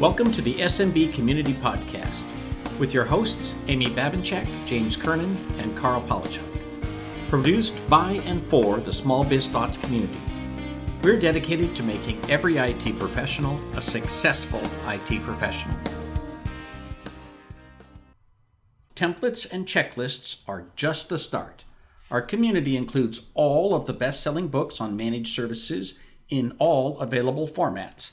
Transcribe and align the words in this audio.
Welcome 0.00 0.32
to 0.32 0.40
the 0.40 0.54
SMB 0.54 1.12
Community 1.12 1.52
Podcast 1.52 2.24
with 2.78 2.94
your 2.94 3.04
hosts, 3.04 3.54
Amy 3.68 3.88
Babinchak, 3.88 4.48
James 4.66 4.96
Kernan, 4.96 5.36
and 5.58 5.76
Karl 5.76 6.00
Palachuk. 6.00 6.40
Produced 7.28 7.86
by 7.86 8.12
and 8.24 8.42
for 8.44 8.78
the 8.78 8.94
Small 8.94 9.24
Biz 9.24 9.50
Thoughts 9.50 9.76
community. 9.76 10.16
We're 11.02 11.20
dedicated 11.20 11.76
to 11.76 11.82
making 11.82 12.18
every 12.30 12.56
IT 12.56 12.98
professional 12.98 13.60
a 13.76 13.82
successful 13.82 14.62
IT 14.86 15.22
professional. 15.22 15.76
Templates 18.96 19.52
and 19.52 19.66
checklists 19.66 20.40
are 20.48 20.68
just 20.76 21.10
the 21.10 21.18
start. 21.18 21.64
Our 22.10 22.22
community 22.22 22.74
includes 22.74 23.26
all 23.34 23.74
of 23.74 23.84
the 23.84 23.92
best 23.92 24.22
selling 24.22 24.48
books 24.48 24.80
on 24.80 24.96
managed 24.96 25.34
services 25.34 25.98
in 26.30 26.56
all 26.58 26.98
available 27.00 27.46
formats, 27.46 28.12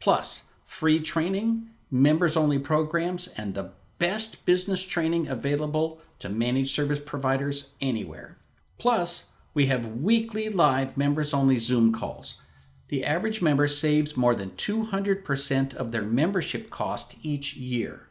plus 0.00 0.42
free 0.68 1.00
training, 1.00 1.66
members 1.90 2.36
only 2.36 2.58
programs, 2.58 3.26
and 3.28 3.54
the 3.54 3.70
best 3.98 4.44
business 4.44 4.82
training 4.82 5.26
available 5.26 5.98
to 6.18 6.28
managed 6.28 6.72
service 6.72 7.00
providers 7.00 7.70
anywhere. 7.80 8.36
Plus, 8.76 9.24
we 9.54 9.64
have 9.66 9.96
weekly 9.96 10.50
live 10.50 10.96
members 10.96 11.32
only 11.32 11.56
Zoom 11.56 11.90
calls. 11.90 12.42
The 12.88 13.02
average 13.02 13.40
member 13.40 13.66
saves 13.66 14.14
more 14.16 14.34
than 14.34 14.50
200% 14.50 15.74
of 15.74 15.90
their 15.90 16.02
membership 16.02 16.68
cost 16.70 17.16
each 17.22 17.56
year. 17.56 18.08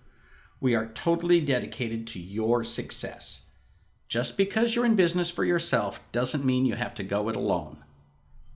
We 0.60 0.74
are 0.76 0.88
totally 0.88 1.40
dedicated 1.40 2.08
to 2.08 2.20
your 2.20 2.64
success. 2.64 3.42
Just 4.08 4.36
because 4.36 4.76
you're 4.76 4.84
in 4.84 4.96
business 4.96 5.30
for 5.30 5.46
yourself 5.46 6.02
doesn't 6.12 6.44
mean 6.44 6.66
you 6.66 6.74
have 6.74 6.96
to 6.96 7.04
go 7.04 7.30
it 7.30 7.36
alone. 7.36 7.84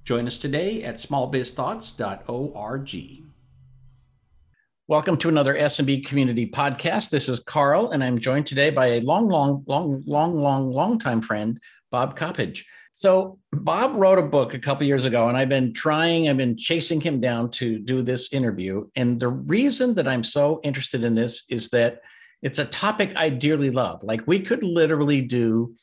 Join 0.03 0.25
us 0.25 0.39
today 0.39 0.83
at 0.83 0.95
smallbizthoughts.org. 0.95 3.30
Welcome 4.91 5.15
to 5.19 5.29
another 5.29 5.55
SMB 5.55 6.05
Community 6.05 6.49
Podcast. 6.49 7.11
This 7.11 7.29
is 7.29 7.39
Karl, 7.39 7.91
and 7.91 8.03
I'm 8.03 8.19
joined 8.19 8.45
today 8.45 8.71
by 8.71 8.87
a 8.87 8.99
long, 8.99 9.29
long, 9.29 9.63
long, 9.65 10.03
long, 10.05 10.35
long, 10.35 10.69
long 10.69 10.99
time 10.99 11.21
friend, 11.21 11.57
Bob 11.91 12.19
Coppedge. 12.19 12.65
So, 12.95 13.39
Bob 13.53 13.95
wrote 13.95 14.19
a 14.19 14.21
book 14.21 14.53
a 14.53 14.59
couple 14.59 14.85
years 14.85 15.05
ago, 15.05 15.29
and 15.29 15.37
I've 15.37 15.47
been 15.47 15.71
trying, 15.71 16.27
I've 16.27 16.35
been 16.35 16.57
chasing 16.57 16.99
him 16.99 17.21
down 17.21 17.51
to 17.51 17.79
do 17.79 18.01
this 18.01 18.33
interview. 18.33 18.85
And 18.97 19.17
the 19.17 19.29
reason 19.29 19.93
that 19.93 20.09
I'm 20.09 20.25
so 20.25 20.59
interested 20.61 21.05
in 21.05 21.15
this 21.15 21.45
is 21.47 21.69
that 21.69 22.01
it's 22.41 22.59
a 22.59 22.65
topic 22.65 23.13
I 23.15 23.29
dearly 23.29 23.71
love. 23.71 24.03
Like, 24.03 24.27
we 24.27 24.41
could 24.41 24.61
literally 24.61 25.21
do 25.21 25.73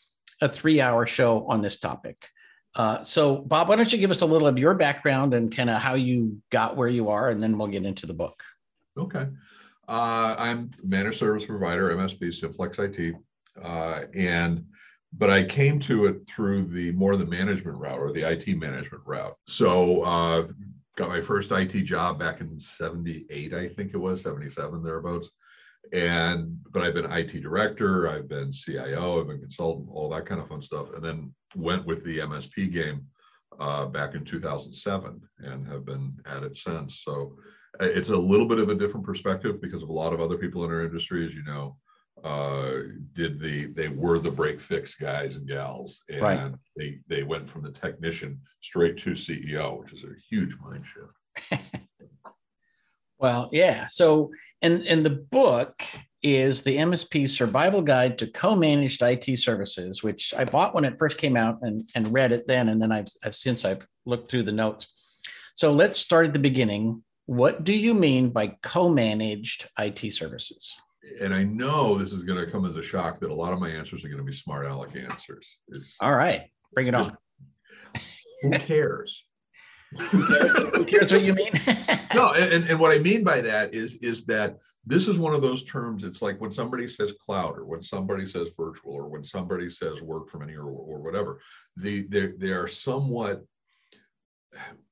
a 0.43 0.51
three 0.51 0.83
hour 0.83 1.07
show 1.07 1.47
on 1.47 1.63
this 1.63 1.81
topic. 1.81 2.29
Uh, 2.75 3.03
so, 3.03 3.37
Bob, 3.37 3.71
why 3.71 3.77
don't 3.77 3.91
you 3.91 3.99
give 3.99 4.11
us 4.11 4.21
a 4.21 4.27
little 4.27 4.49
of 4.49 4.59
your 4.59 4.75
background 4.75 5.33
and 5.33 5.51
kind 5.51 5.71
of 5.71 5.81
how 5.81 5.95
you 5.95 6.43
got 6.51 6.77
where 6.77 6.89
you 6.89 7.09
are, 7.09 7.31
and 7.31 7.43
then 7.43 7.57
we'll 7.57 7.69
get 7.69 7.87
into 7.87 8.05
the 8.05 8.13
book. 8.13 8.45
Okay. 8.99 9.27
Uh, 9.89 10.35
I'm 10.39 10.71
managed 10.83 11.19
service 11.19 11.47
provider, 11.47 11.91
MSP, 11.91 12.35
Simplex 12.35 12.79
IT. 12.79 13.15
Uh, 13.63 14.03
and 14.15 14.65
but 15.15 15.31
I 15.31 15.45
came 15.45 15.81
to 15.81 16.07
it 16.07 16.27
through 16.27 16.67
the 16.67 16.93
more 16.93 17.17
the 17.17 17.27
management 17.27 17.79
route 17.79 17.99
or 17.99 18.13
the 18.13 18.31
IT 18.31 18.47
management 18.59 19.03
route. 19.07 19.35
So 19.47 20.03
uh, 20.03 20.49
got 20.97 21.09
my 21.09 21.23
first 21.23 21.51
IT 21.51 21.73
job 21.85 22.19
back 22.19 22.41
in 22.41 22.61
78, 22.61 23.55
I 23.55 23.69
think 23.69 23.95
it 23.95 23.99
was, 23.99 24.23
77 24.23 24.83
thereabouts. 24.83 25.31
And 25.93 26.59
but 26.71 26.83
I've 26.83 26.93
been 26.93 27.11
IT 27.11 27.41
director, 27.41 28.09
I've 28.09 28.29
been 28.29 28.53
CIO, 28.53 29.21
I've 29.21 29.29
been 29.29 29.41
consultant, 29.41 29.89
all 29.91 30.11
that 30.11 30.27
kind 30.27 30.41
of 30.41 30.49
fun 30.49 30.61
stuff. 30.61 30.93
And 30.93 31.03
then 31.03 31.35
went 31.57 31.87
with 31.87 32.05
the 32.05 32.19
MSP 32.19 32.71
game 32.71 33.07
uh, 33.59 33.87
back 33.87 34.15
in 34.15 34.25
2007 34.25 35.21
and 35.39 35.67
have 35.67 35.85
been 35.85 36.15
at 36.27 36.43
it 36.43 36.57
since. 36.57 37.01
So 37.01 37.37
it's 37.81 38.09
a 38.09 38.17
little 38.17 38.47
bit 38.47 38.59
of 38.59 38.69
a 38.69 38.75
different 38.75 39.07
perspective 39.07 39.61
because 39.61 39.83
of 39.83 39.89
a 39.89 39.93
lot 39.93 40.13
of 40.13 40.21
other 40.21 40.37
people 40.37 40.65
in 40.65 40.71
our 40.71 40.85
industry, 40.85 41.27
as 41.27 41.35
you 41.35 41.45
know, 41.45 41.77
uh, 42.25 42.73
did 43.15 43.39
the 43.39 43.67
they 43.67 43.89
were 43.89 44.19
the 44.19 44.31
break 44.31 44.61
fix 44.61 44.95
guys 44.95 45.37
and 45.37 45.47
gals, 45.47 46.03
and 46.09 46.21
right. 46.21 46.53
they 46.77 46.99
they 47.07 47.23
went 47.23 47.49
from 47.49 47.63
the 47.63 47.71
technician 47.71 48.41
straight 48.61 48.97
to 48.99 49.11
CEO, 49.11 49.79
which 49.79 49.93
is 49.93 50.03
a 50.03 50.15
huge 50.29 50.57
mind 50.61 50.85
shift. 50.85 51.63
well, 53.19 53.49
yeah. 53.53 53.87
So, 53.87 54.33
and 54.63 54.85
and 54.87 55.07
the 55.07 55.11
book 55.31 55.81
is 56.23 56.63
the 56.63 56.77
MSP 56.77 57.29
Survival 57.29 57.83
Guide 57.83 58.19
to 58.19 58.27
Co-Managed 58.27 59.03
IT 59.03 59.39
Services, 59.39 60.03
which 60.03 60.35
I 60.37 60.45
bought 60.45 60.75
when 60.75 60.85
it 60.85 60.99
first 60.99 61.19
came 61.19 61.37
out 61.37 61.59
and 61.63 61.89
and 61.95 62.13
read 62.13 62.33
it 62.33 62.47
then, 62.47 62.69
and 62.69 62.81
then 62.81 62.93
I've, 62.93 63.09
I've 63.25 63.35
since 63.35 63.65
I've 63.65 63.87
looked 64.07 64.31
through 64.31 64.45
the 64.45 64.53
notes. 64.53 64.89
So 65.55 65.73
let's 65.73 65.99
start 65.99 66.27
at 66.27 66.33
the 66.33 66.39
beginning 66.39 67.03
what 67.29 67.63
do 67.63 67.75
you 67.75 67.93
mean 67.93 68.31
by 68.31 68.57
co-managed 68.63 69.69
IT 69.79 70.15
services? 70.15 70.75
And 71.21 71.35
I 71.35 71.45
know 71.45 71.99
this 71.99 72.11
is 72.15 72.25
going 72.25 72.43
to 72.43 72.51
come 72.51 72.65
as 72.65 72.77
a 72.77 72.83
shock 72.83 73.21
that 73.21 73.31
a 73.31 73.35
lot 73.35 73.53
of 73.53 73.61
my 73.61 73.69
answers 73.69 74.03
are 74.03 74.09
going 74.09 74.17
to 74.17 74.25
be 74.25 74.33
smart 74.33 74.65
aleck 74.65 74.97
answers. 74.97 75.59
Is 75.69 75.95
all 76.01 76.15
right, 76.15 76.51
bring 76.73 76.87
it 76.87 76.95
on. 76.95 77.15
Who 78.41 78.51
cares? 78.53 79.25
Who, 79.97 80.27
cares? 80.27 80.53
who 80.75 80.85
cares 80.85 81.13
what 81.13 81.23
you 81.23 81.35
mean? 81.35 81.53
no, 82.15 82.33
and, 82.33 82.65
and 82.69 82.79
what 82.79 82.95
I 82.95 82.99
mean 82.99 83.25
by 83.25 83.41
that 83.41 83.75
is 83.75 83.97
is 83.97 84.27
that 84.27 84.59
this 84.85 85.09
is 85.09 85.19
one 85.19 85.35
of 85.35 85.43
those 85.43 85.65
terms. 85.65 86.05
It's 86.05 86.23
like 86.23 86.41
when 86.41 86.51
somebody 86.51 86.87
says 86.87 87.15
cloud, 87.25 87.59
or 87.59 87.65
when 87.65 87.83
somebody 87.83 88.27
says 88.27 88.51
virtual, 88.57 88.93
or 88.93 89.09
when 89.09 89.25
somebody 89.25 89.69
says 89.69 90.03
work 90.03 90.29
from 90.29 90.43
anywhere, 90.43 90.65
or, 90.65 90.97
or 90.97 91.03
whatever. 91.03 91.41
They 91.77 92.03
they 92.03 92.29
they 92.39 92.51
are 92.51 92.69
somewhat 92.69 93.45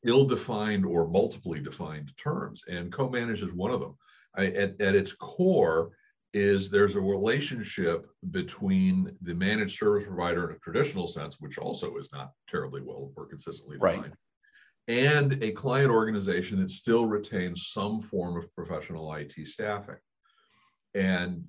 ill-defined 0.05 0.85
or 0.85 1.09
multiply 1.09 1.59
defined 1.59 2.13
terms, 2.17 2.63
and 2.69 2.93
co-managed 2.93 3.43
is 3.43 3.53
one 3.53 3.71
of 3.71 3.81
them. 3.81 3.97
I, 4.37 4.47
at, 4.47 4.81
at 4.81 4.95
its 4.95 5.13
core 5.13 5.91
is 6.35 6.69
there's 6.69 6.97
a 6.97 7.01
relationship 7.01 8.07
between 8.31 9.17
the 9.23 9.35
managed 9.35 9.79
service 9.79 10.05
provider 10.07 10.51
in 10.51 10.57
a 10.57 10.59
traditional 10.59 11.09
sense, 11.09 11.37
which 11.41 11.57
also 11.57 11.97
is 11.97 12.11
not 12.13 12.33
terribly 12.47 12.83
well 12.83 13.11
or 13.17 13.27
consistently 13.27 13.79
defined, 13.79 14.03
right. 14.03 14.13
And 14.89 15.43
a 15.43 15.51
client 15.53 15.91
organization 15.91 16.59
that 16.61 16.71
still 16.71 17.07
retains 17.07 17.69
some 17.73 18.01
form 18.01 18.37
of 18.37 18.53
professional 18.55 19.13
IT 19.15 19.35
staffing. 19.45 19.97
And 20.95 21.45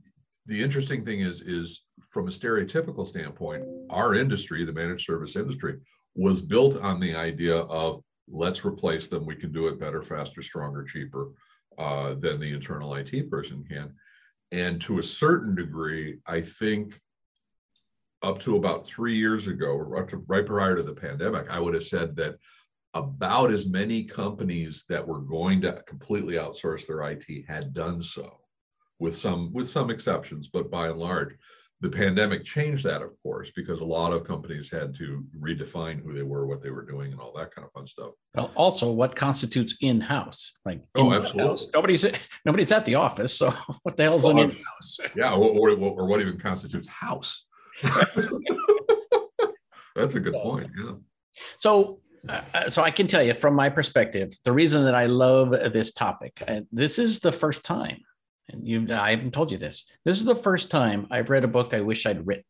the 0.47 0.61
interesting 0.61 1.05
thing 1.05 1.21
is, 1.21 1.41
is 1.41 1.83
from 2.09 2.27
a 2.27 2.31
stereotypical 2.31 3.05
standpoint, 3.05 3.63
our 3.89 4.15
industry, 4.15 4.65
the 4.65 4.73
managed 4.73 5.05
service 5.05 5.35
industry, 5.35 5.77
was 6.15 6.41
built 6.41 6.77
on 6.77 6.99
the 6.99 7.15
idea 7.15 7.57
of 7.57 8.01
let's 8.27 8.65
replace 8.65 9.07
them. 9.07 9.25
We 9.25 9.35
can 9.35 9.51
do 9.51 9.67
it 9.67 9.79
better, 9.79 10.01
faster, 10.01 10.41
stronger, 10.41 10.83
cheaper 10.83 11.29
uh, 11.77 12.15
than 12.15 12.39
the 12.39 12.51
internal 12.51 12.95
IT 12.95 13.29
person 13.29 13.63
can. 13.69 13.93
And 14.51 14.81
to 14.81 14.99
a 14.99 15.03
certain 15.03 15.53
degree, 15.53 16.19
I 16.25 16.41
think 16.41 16.99
up 18.23 18.39
to 18.39 18.55
about 18.55 18.85
three 18.85 19.15
years 19.15 19.47
ago, 19.47 19.75
right 19.75 20.45
prior 20.45 20.75
to 20.75 20.83
the 20.83 20.93
pandemic, 20.93 21.49
I 21.49 21.59
would 21.59 21.75
have 21.75 21.83
said 21.83 22.15
that 22.15 22.37
about 22.97 23.51
as 23.51 23.65
many 23.65 24.03
companies 24.03 24.85
that 24.89 25.05
were 25.05 25.19
going 25.19 25.61
to 25.61 25.83
completely 25.87 26.35
outsource 26.35 26.85
their 26.87 27.03
IT 27.03 27.25
had 27.47 27.73
done 27.73 28.01
so, 28.01 28.39
with 28.99 29.15
some 29.15 29.53
with 29.53 29.69
some 29.69 29.89
exceptions, 29.89 30.49
but 30.49 30.71
by 30.71 30.87
and 30.87 30.99
large, 30.99 31.35
the 31.79 31.89
pandemic 31.89 32.43
changed 32.43 32.83
that, 32.85 33.03
of 33.03 33.11
course, 33.21 33.51
because 33.55 33.81
a 33.81 33.85
lot 33.85 34.11
of 34.11 34.23
companies 34.23 34.71
had 34.71 34.95
to 34.95 35.23
redefine 35.39 36.01
who 36.01 36.11
they 36.11 36.23
were, 36.23 36.47
what 36.47 36.63
they 36.63 36.71
were 36.71 36.83
doing, 36.83 37.11
and 37.11 37.21
all 37.21 37.31
that 37.37 37.53
kind 37.53 37.65
of 37.65 37.71
fun 37.71 37.85
stuff. 37.85 38.13
Well, 38.33 38.51
also, 38.55 38.91
what 38.91 39.15
constitutes 39.15 39.77
in-house? 39.81 40.53
Like, 40.65 40.81
oh, 40.95 41.13
absolutely. 41.13 41.43
House. 41.43 41.67
Nobody's 41.73 42.05
nobody's 42.45 42.71
at 42.71 42.85
the 42.85 42.95
office, 42.95 43.37
so 43.37 43.49
what 43.83 43.95
the 43.95 44.03
hell's 44.03 44.23
well, 44.23 44.39
an 44.39 44.49
in-house? 44.49 44.99
Yeah, 45.15 45.33
or, 45.33 45.51
or, 45.51 45.69
or, 45.69 46.07
what 46.07 46.19
even 46.19 46.39
constitutes 46.39 46.87
house? 46.87 47.45
That's 49.95 50.15
a 50.15 50.19
good 50.19 50.33
point. 50.33 50.71
Yeah. 50.77 50.93
So, 51.57 51.99
uh, 52.27 52.69
so 52.69 52.83
I 52.83 52.91
can 52.91 53.07
tell 53.07 53.23
you 53.23 53.33
from 53.33 53.53
my 53.53 53.69
perspective, 53.69 54.33
the 54.43 54.51
reason 54.51 54.83
that 54.83 54.95
I 54.95 55.05
love 55.05 55.51
this 55.51 55.91
topic, 55.93 56.41
and 56.47 56.67
this 56.71 56.99
is 56.99 57.19
the 57.19 57.31
first 57.31 57.63
time 57.63 57.97
and 58.49 58.67
you 58.67 58.87
I 58.91 59.11
haven't 59.11 59.33
told 59.33 59.51
you 59.51 59.57
this. 59.57 59.85
This 60.05 60.19
is 60.19 60.25
the 60.25 60.35
first 60.35 60.71
time 60.71 61.07
I've 61.11 61.29
read 61.29 61.43
a 61.43 61.47
book 61.47 61.73
I 61.73 61.81
wish 61.81 62.05
I'd 62.05 62.25
written. 62.25 62.45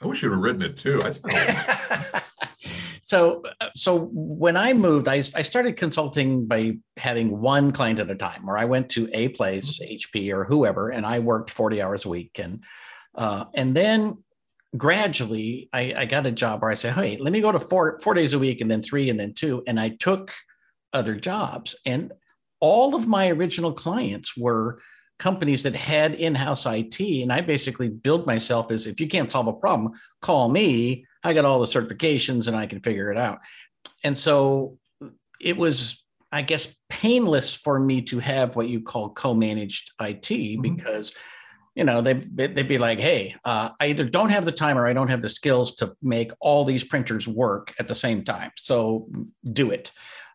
I 0.00 0.06
wish 0.06 0.22
you'd 0.22 0.32
have 0.32 0.40
written 0.40 0.62
it 0.62 0.76
too. 0.76 1.02
I 1.04 2.22
so 3.02 3.42
so 3.74 4.10
when 4.12 4.56
I 4.56 4.72
moved, 4.72 5.08
I, 5.08 5.16
I 5.16 5.42
started 5.42 5.76
consulting 5.76 6.46
by 6.46 6.78
having 6.96 7.40
one 7.40 7.72
client 7.72 8.00
at 8.00 8.10
a 8.10 8.14
time, 8.14 8.46
where 8.46 8.58
I 8.58 8.64
went 8.64 8.88
to 8.90 9.08
a 9.12 9.28
place, 9.28 9.80
HP 9.80 10.32
or 10.32 10.44
whoever, 10.44 10.90
and 10.90 11.06
I 11.06 11.20
worked 11.20 11.50
40 11.50 11.80
hours 11.82 12.04
a 12.04 12.08
week. 12.08 12.38
And 12.38 12.64
uh, 13.14 13.44
and 13.54 13.74
then 13.74 14.23
gradually 14.76 15.68
I, 15.72 15.94
I 15.96 16.04
got 16.06 16.26
a 16.26 16.32
job 16.32 16.62
where 16.62 16.70
I 16.70 16.74
said, 16.74 16.94
hey, 16.94 17.16
let 17.18 17.32
me 17.32 17.40
go 17.40 17.52
to 17.52 17.60
four 17.60 17.98
four 18.00 18.14
days 18.14 18.32
a 18.32 18.38
week 18.38 18.60
and 18.60 18.70
then 18.70 18.82
three 18.82 19.10
and 19.10 19.18
then 19.18 19.34
two. 19.34 19.62
And 19.66 19.78
I 19.78 19.90
took 19.90 20.32
other 20.92 21.14
jobs. 21.14 21.76
And 21.84 22.12
all 22.60 22.94
of 22.94 23.06
my 23.06 23.30
original 23.30 23.72
clients 23.72 24.36
were 24.36 24.80
companies 25.18 25.62
that 25.62 25.74
had 25.74 26.14
in-house 26.14 26.66
IT 26.66 27.00
and 27.00 27.32
I 27.32 27.40
basically 27.40 27.88
build 27.88 28.26
myself 28.26 28.72
as 28.72 28.86
if 28.86 28.98
you 28.98 29.06
can't 29.06 29.30
solve 29.30 29.46
a 29.46 29.52
problem 29.52 29.92
call 30.20 30.48
me 30.48 31.06
I 31.22 31.32
got 31.32 31.44
all 31.44 31.60
the 31.60 31.66
certifications 31.66 32.48
and 32.48 32.56
I 32.56 32.66
can 32.66 32.80
figure 32.80 33.12
it 33.12 33.16
out 33.16 33.38
and 34.02 34.18
so 34.18 34.76
it 35.40 35.56
was 35.56 36.04
I 36.34 36.42
guess, 36.42 36.74
painless 36.88 37.54
for 37.54 37.78
me 37.78 38.02
to 38.02 38.18
have 38.18 38.56
what 38.56 38.68
you 38.68 38.80
call 38.80 39.10
co-managed 39.10 39.92
IT 40.00 40.22
mm-hmm. 40.22 40.62
because 40.62 41.14
you 41.74 41.84
know 41.84 42.00
they 42.00 42.14
they'd 42.14 42.68
be 42.68 42.78
like, 42.78 43.00
hey, 43.00 43.34
uh, 43.44 43.70
I 43.80 43.86
either 43.86 44.04
don't 44.04 44.28
have 44.28 44.44
the 44.44 44.52
time 44.52 44.78
or 44.78 44.86
I 44.86 44.92
don't 44.92 45.08
have 45.08 45.22
the 45.22 45.28
skills 45.28 45.74
to 45.76 45.94
make 46.02 46.30
all 46.40 46.64
these 46.64 46.84
printers 46.84 47.26
work 47.26 47.74
at 47.78 47.88
the 47.88 47.94
same 47.94 48.24
time. 48.24 48.52
So 48.56 49.08
do 49.52 49.70
it, 49.70 49.90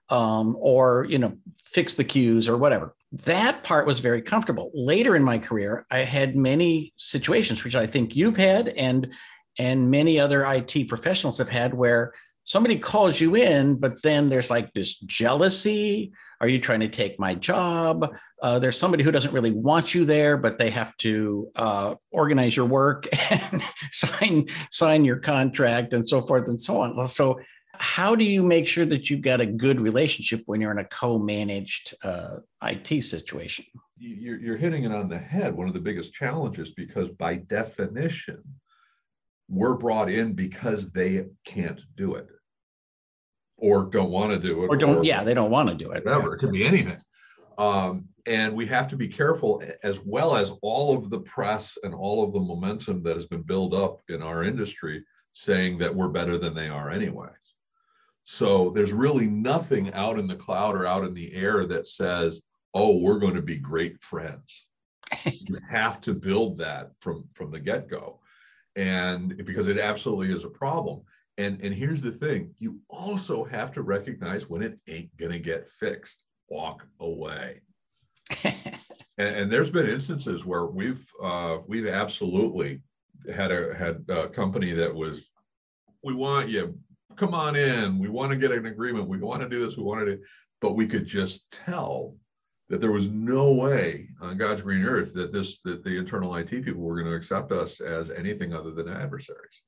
um, 0.10 0.58
or 0.60 1.06
you 1.10 1.18
know, 1.18 1.38
fix 1.64 1.96
the 1.96 2.04
queues 2.04 2.48
or 2.50 2.58
whatever. 2.58 2.96
That 3.12 3.64
part 3.64 3.88
was 3.88 4.02
very 4.02 4.22
comfortable. 4.22 4.70
Later 4.74 5.16
in 5.16 5.24
my 5.24 5.40
career, 5.40 5.86
I 5.90 6.00
had 6.00 6.36
many 6.36 6.94
situations 6.98 7.64
which 7.64 7.76
I 7.76 7.88
think 7.88 8.16
you've 8.16 8.38
had 8.38 8.70
and 8.70 9.12
and 9.58 9.90
many 9.90 10.20
other 10.20 10.46
IT 10.46 10.88
professionals 10.88 11.38
have 11.38 11.50
had 11.50 11.74
where 11.74 12.14
somebody 12.44 12.78
calls 12.78 13.20
you 13.20 13.36
in, 13.36 13.76
but 13.76 14.02
then 14.02 14.30
there's 14.30 14.50
like 14.50 14.74
this 14.74 14.98
jealousy. 15.00 16.12
Are 16.42 16.48
you 16.48 16.60
trying 16.60 16.80
to 16.80 16.88
take 16.88 17.20
my 17.20 17.36
job? 17.36 18.16
Uh, 18.42 18.60
there's 18.60 18.80
somebody 18.80 19.04
who 19.04 19.12
doesn't 19.12 19.34
really 19.34 19.52
want 19.52 19.94
you 19.94 20.06
there, 20.06 20.38
but 20.38 20.58
they 20.58 20.70
have 20.70 20.96
to 20.98 21.52
uh, 21.56 21.96
organize 22.12 22.56
your 22.56 22.66
work 22.66 23.08
and 23.32 23.62
sign 23.92 24.48
sign 24.72 25.04
your 25.04 25.18
contract 25.18 25.94
and 25.94 26.08
so 26.08 26.22
forth 26.22 26.48
and 26.48 26.60
so 26.60 26.82
on. 26.82 27.08
So, 27.08 27.40
how 27.74 28.16
do 28.16 28.24
you 28.24 28.44
make 28.44 28.68
sure 28.68 28.86
that 28.86 29.10
you've 29.10 29.22
got 29.22 29.42
a 29.42 29.46
good 29.46 29.80
relationship 29.80 30.44
when 30.46 30.62
you're 30.62 30.72
in 30.72 30.80
a 30.80 30.86
co-managed 30.86 31.96
uh, 32.04 32.38
IT 32.64 33.04
situation? 33.04 33.66
You're, 33.98 34.40
you're 34.40 34.58
hitting 34.58 34.86
it 34.86 34.94
on 34.94 35.10
the 35.10 35.18
head. 35.18 35.56
One 35.56 35.68
of 35.68 35.74
the 35.74 35.80
biggest 35.80 36.14
challenges, 36.14 36.72
because 36.72 37.10
by 37.10 37.36
definition, 37.36 38.42
we're 39.50 39.76
brought 39.76 40.10
in 40.10 40.34
because 40.34 40.92
they 40.92 41.26
can't 41.46 41.82
do 41.96 42.16
it 42.16 42.28
or 43.62 43.86
don't 43.86 44.12
want 44.12 44.32
to 44.32 44.40
do 44.40 44.64
it 44.64 44.68
or 44.68 44.78
don't 44.78 44.98
or, 44.98 45.04
yeah 45.04 45.24
they 45.24 45.34
don't 45.34 45.52
want 45.52 45.70
to 45.70 45.76
do 45.76 45.92
it. 45.92 46.06
whatever 46.06 46.36
it 46.36 46.40
could 46.40 46.52
be 46.52 46.66
anything. 46.66 46.98
Um, 47.58 48.08
and 48.26 48.54
we 48.54 48.66
have 48.68 48.88
to 48.90 48.96
be 48.96 49.08
careful 49.08 49.62
as 49.84 50.00
well 50.06 50.38
as 50.38 50.52
all 50.62 50.96
of 50.96 51.10
the 51.10 51.20
press 51.20 51.78
and 51.84 51.94
all 51.94 52.24
of 52.24 52.32
the 52.32 52.40
momentum 52.40 53.04
that 53.04 53.16
has 53.16 53.26
been 53.26 53.42
built 53.42 53.74
up 53.74 54.02
in 54.08 54.22
our 54.22 54.44
industry 54.44 55.04
saying 55.32 55.78
that 55.80 55.94
we're 55.94 56.10
better 56.10 56.38
than 56.38 56.54
they 56.54 56.70
are 56.70 56.90
anyway. 56.90 57.30
So 58.24 58.70
there's 58.70 58.94
really 58.94 59.28
nothing 59.28 59.92
out 59.94 60.18
in 60.20 60.28
the 60.28 60.36
cloud 60.36 60.76
or 60.76 60.86
out 60.86 61.04
in 61.04 61.14
the 61.14 61.34
air 61.34 61.66
that 61.66 61.88
says 61.88 62.42
oh 62.74 63.00
we're 63.00 63.20
going 63.20 63.36
to 63.36 63.42
be 63.42 63.58
great 63.58 64.02
friends. 64.02 64.66
You 65.26 65.58
have 65.68 66.02
to 66.02 66.14
build 66.14 66.60
that 66.60 66.92
from 67.00 67.28
from 67.34 67.52
the 67.52 67.60
get-go. 67.60 68.20
And 68.76 69.36
because 69.44 69.68
it 69.68 69.80
absolutely 69.80 70.34
is 70.34 70.44
a 70.44 70.50
problem 70.50 71.02
and, 71.40 71.62
and 71.62 71.74
here's 71.74 72.02
the 72.02 72.12
thing 72.12 72.54
you 72.60 72.80
also 72.90 73.46
have 73.46 73.72
to 73.74 73.82
recognize 73.82 74.50
when 74.50 74.62
it 74.62 74.78
ain't 74.88 75.16
going 75.18 75.32
to 75.32 75.40
get 75.40 75.70
fixed, 75.80 76.24
walk 76.50 76.86
away. 77.00 77.62
and, 78.44 78.76
and, 79.18 79.52
there's 79.52 79.72
been 79.72 79.90
instances 79.90 80.46
where 80.46 80.66
we've 80.66 81.04
uh, 81.24 81.60
we've 81.66 81.88
absolutely 81.88 82.82
had 83.34 83.52
a 83.52 83.74
had 83.74 84.04
a 84.10 84.28
company 84.28 84.74
that 84.74 84.94
was 84.94 85.24
we 86.04 86.14
want 86.14 86.50
you 86.50 86.78
come 87.16 87.34
on 87.34 87.56
in 87.56 87.98
we 87.98 88.08
want 88.08 88.32
to 88.32 88.38
get 88.38 88.52
an 88.52 88.68
agreement 88.68 89.10
we 89.10 89.18
want 89.18 89.42
to 89.42 89.50
do 89.50 89.66
this 89.66 89.76
we 89.76 89.84
want 89.84 90.06
to 90.06 90.16
do 90.16 90.24
but 90.62 90.76
we 90.76 90.88
could 90.88 91.06
just 91.06 91.52
tell 91.52 92.16
that 92.70 92.80
there 92.80 92.92
was 92.92 93.08
no 93.08 93.52
way 93.52 94.08
on 94.22 94.38
God's 94.38 94.62
green 94.62 94.86
earth 94.86 95.14
that 95.16 95.34
this 95.34 95.60
that 95.66 95.84
the 95.84 95.98
internal 95.98 96.36
IT 96.36 96.50
people 96.50 96.82
were 96.82 96.96
going 96.96 97.08
to 97.08 97.18
accept 97.18 97.52
us 97.52 97.82
as 97.82 98.12
anything 98.12 98.54
other 98.54 98.72
than 98.72 98.88
adversaries. 98.88 99.64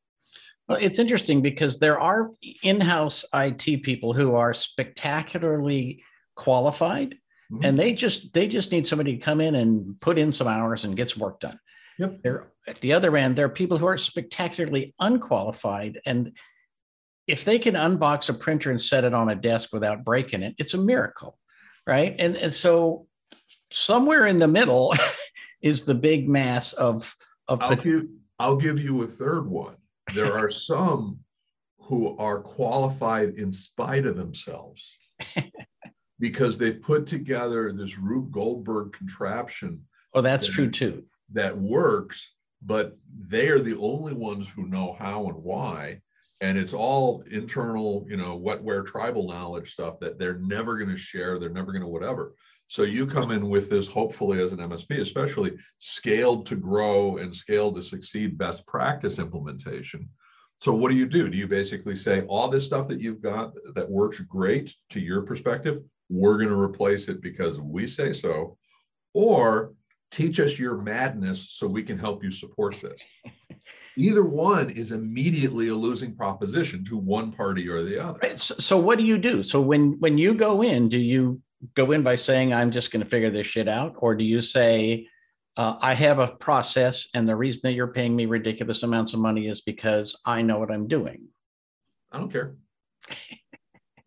Well, 0.71 0.79
it's 0.81 0.99
interesting 0.99 1.41
because 1.41 1.79
there 1.79 1.99
are 1.99 2.31
in-house 2.63 3.25
IT 3.33 3.83
people 3.83 4.13
who 4.13 4.35
are 4.35 4.53
spectacularly 4.53 6.03
qualified, 6.35 7.15
mm-hmm. 7.51 7.65
and 7.65 7.77
they 7.77 7.93
just 7.93 8.33
they 8.33 8.47
just 8.47 8.71
need 8.71 8.87
somebody 8.87 9.17
to 9.17 9.23
come 9.23 9.41
in 9.41 9.55
and 9.55 9.99
put 9.99 10.17
in 10.17 10.31
some 10.31 10.47
hours 10.47 10.85
and 10.85 10.95
get 10.95 11.09
some 11.09 11.19
work 11.19 11.39
done. 11.39 11.59
Yep. 11.97 12.21
There, 12.23 12.51
at 12.67 12.79
the 12.79 12.93
other 12.93 13.15
end, 13.17 13.35
there 13.35 13.45
are 13.45 13.49
people 13.49 13.77
who 13.77 13.85
are 13.85 13.97
spectacularly 13.97 14.93
unqualified, 14.99 15.99
and 16.05 16.37
if 17.27 17.43
they 17.43 17.59
can 17.59 17.75
unbox 17.75 18.29
a 18.29 18.33
printer 18.33 18.69
and 18.69 18.79
set 18.79 19.03
it 19.03 19.13
on 19.13 19.29
a 19.29 19.35
desk 19.35 19.73
without 19.73 20.05
breaking 20.05 20.41
it, 20.41 20.55
it's 20.57 20.73
a 20.73 20.77
miracle, 20.77 21.37
right? 21.85 22.15
And 22.17 22.37
and 22.37 22.53
so 22.53 23.07
somewhere 23.71 24.25
in 24.25 24.39
the 24.39 24.47
middle 24.47 24.93
is 25.61 25.83
the 25.83 25.95
big 25.95 26.29
mass 26.29 26.71
of 26.73 27.13
of 27.49 27.61
I'll 27.61 27.69
the. 27.69 27.75
Give, 27.75 28.03
I'll 28.39 28.57
give 28.57 28.81
you 28.81 29.03
a 29.03 29.07
third 29.07 29.47
one 29.47 29.75
there 30.13 30.37
are 30.37 30.51
some 30.51 31.19
who 31.79 32.17
are 32.17 32.41
qualified 32.41 33.35
in 33.35 33.51
spite 33.51 34.05
of 34.05 34.15
themselves 34.15 34.97
because 36.19 36.57
they've 36.57 36.81
put 36.81 37.07
together 37.07 37.71
this 37.71 37.97
Rube 37.97 38.31
Goldberg 38.31 38.93
contraption. 38.93 39.83
Oh, 40.13 40.21
that's 40.21 40.47
that, 40.47 40.53
true 40.53 40.69
too. 40.69 41.03
That 41.33 41.57
works, 41.57 42.33
but 42.61 42.97
they 43.27 43.49
are 43.49 43.59
the 43.59 43.77
only 43.77 44.13
ones 44.13 44.47
who 44.49 44.67
know 44.67 44.95
how 44.99 45.27
and 45.27 45.43
why. 45.43 46.01
And 46.41 46.57
it's 46.57 46.73
all 46.73 47.23
internal, 47.29 48.05
you 48.09 48.17
know, 48.17 48.39
wetware 48.39 48.85
tribal 48.85 49.27
knowledge 49.27 49.73
stuff 49.73 49.99
that 49.99 50.17
they're 50.17 50.39
never 50.39 50.77
going 50.77 50.89
to 50.89 50.97
share. 50.97 51.37
They're 51.37 51.49
never 51.49 51.71
going 51.71 51.83
to 51.83 51.87
whatever. 51.87 52.33
So 52.71 52.83
you 52.83 53.05
come 53.05 53.31
in 53.31 53.49
with 53.49 53.69
this, 53.69 53.89
hopefully, 53.89 54.41
as 54.41 54.53
an 54.53 54.59
MSP, 54.59 55.01
especially 55.01 55.57
scaled 55.79 56.45
to 56.45 56.55
grow 56.55 57.17
and 57.17 57.35
scaled 57.35 57.75
to 57.75 57.81
succeed 57.81 58.37
best 58.37 58.65
practice 58.65 59.19
implementation. 59.19 60.07
So 60.61 60.73
what 60.73 60.89
do 60.89 60.95
you 60.95 61.05
do? 61.05 61.27
Do 61.27 61.37
you 61.37 61.49
basically 61.49 61.97
say 61.97 62.21
all 62.29 62.47
this 62.47 62.65
stuff 62.65 62.87
that 62.87 63.01
you've 63.01 63.21
got 63.21 63.51
that 63.75 63.91
works 63.91 64.21
great 64.21 64.73
to 64.91 65.01
your 65.01 65.23
perspective, 65.23 65.83
we're 66.07 66.37
going 66.37 66.47
to 66.47 66.57
replace 66.57 67.09
it 67.09 67.21
because 67.21 67.59
we 67.59 67.87
say 67.87 68.13
so, 68.13 68.57
or 69.13 69.73
teach 70.09 70.39
us 70.39 70.57
your 70.57 70.77
madness 70.77 71.51
so 71.51 71.67
we 71.67 71.83
can 71.83 71.99
help 71.99 72.23
you 72.23 72.31
support 72.31 72.79
this? 72.79 73.03
Either 73.97 74.23
one 74.23 74.69
is 74.69 74.93
immediately 74.93 75.67
a 75.67 75.75
losing 75.75 76.15
proposition 76.15 76.85
to 76.85 76.95
one 76.95 77.33
party 77.33 77.67
or 77.67 77.83
the 77.83 78.01
other. 78.01 78.37
So, 78.37 78.55
so 78.55 78.77
what 78.77 78.97
do 78.97 79.03
you 79.03 79.17
do? 79.17 79.43
So 79.43 79.59
when 79.59 79.99
when 79.99 80.17
you 80.17 80.33
go 80.33 80.63
in, 80.63 80.87
do 80.87 80.97
you 80.97 81.41
go 81.75 81.91
in 81.91 82.03
by 82.03 82.15
saying 82.15 82.53
i'm 82.53 82.71
just 82.71 82.91
going 82.91 83.03
to 83.03 83.09
figure 83.09 83.29
this 83.29 83.47
shit 83.47 83.67
out 83.67 83.95
or 83.97 84.15
do 84.15 84.23
you 84.23 84.41
say 84.41 85.07
uh, 85.57 85.75
i 85.81 85.93
have 85.93 86.19
a 86.19 86.27
process 86.27 87.07
and 87.13 87.27
the 87.27 87.35
reason 87.35 87.61
that 87.63 87.73
you're 87.73 87.93
paying 87.93 88.15
me 88.15 88.25
ridiculous 88.25 88.83
amounts 88.83 89.13
of 89.13 89.19
money 89.19 89.47
is 89.47 89.61
because 89.61 90.19
i 90.25 90.41
know 90.41 90.59
what 90.59 90.71
i'm 90.71 90.87
doing. 90.87 91.27
I 92.11 92.19
don't 92.19 92.31
care. 92.31 92.55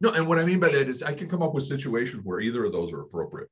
No 0.00 0.10
and 0.10 0.26
what 0.28 0.38
i 0.38 0.44
mean 0.44 0.60
by 0.60 0.68
that 0.68 0.88
is 0.88 1.02
i 1.02 1.14
can 1.14 1.30
come 1.30 1.42
up 1.42 1.54
with 1.54 1.64
situations 1.64 2.22
where 2.24 2.40
either 2.40 2.64
of 2.64 2.72
those 2.72 2.92
are 2.92 3.00
appropriate 3.00 3.48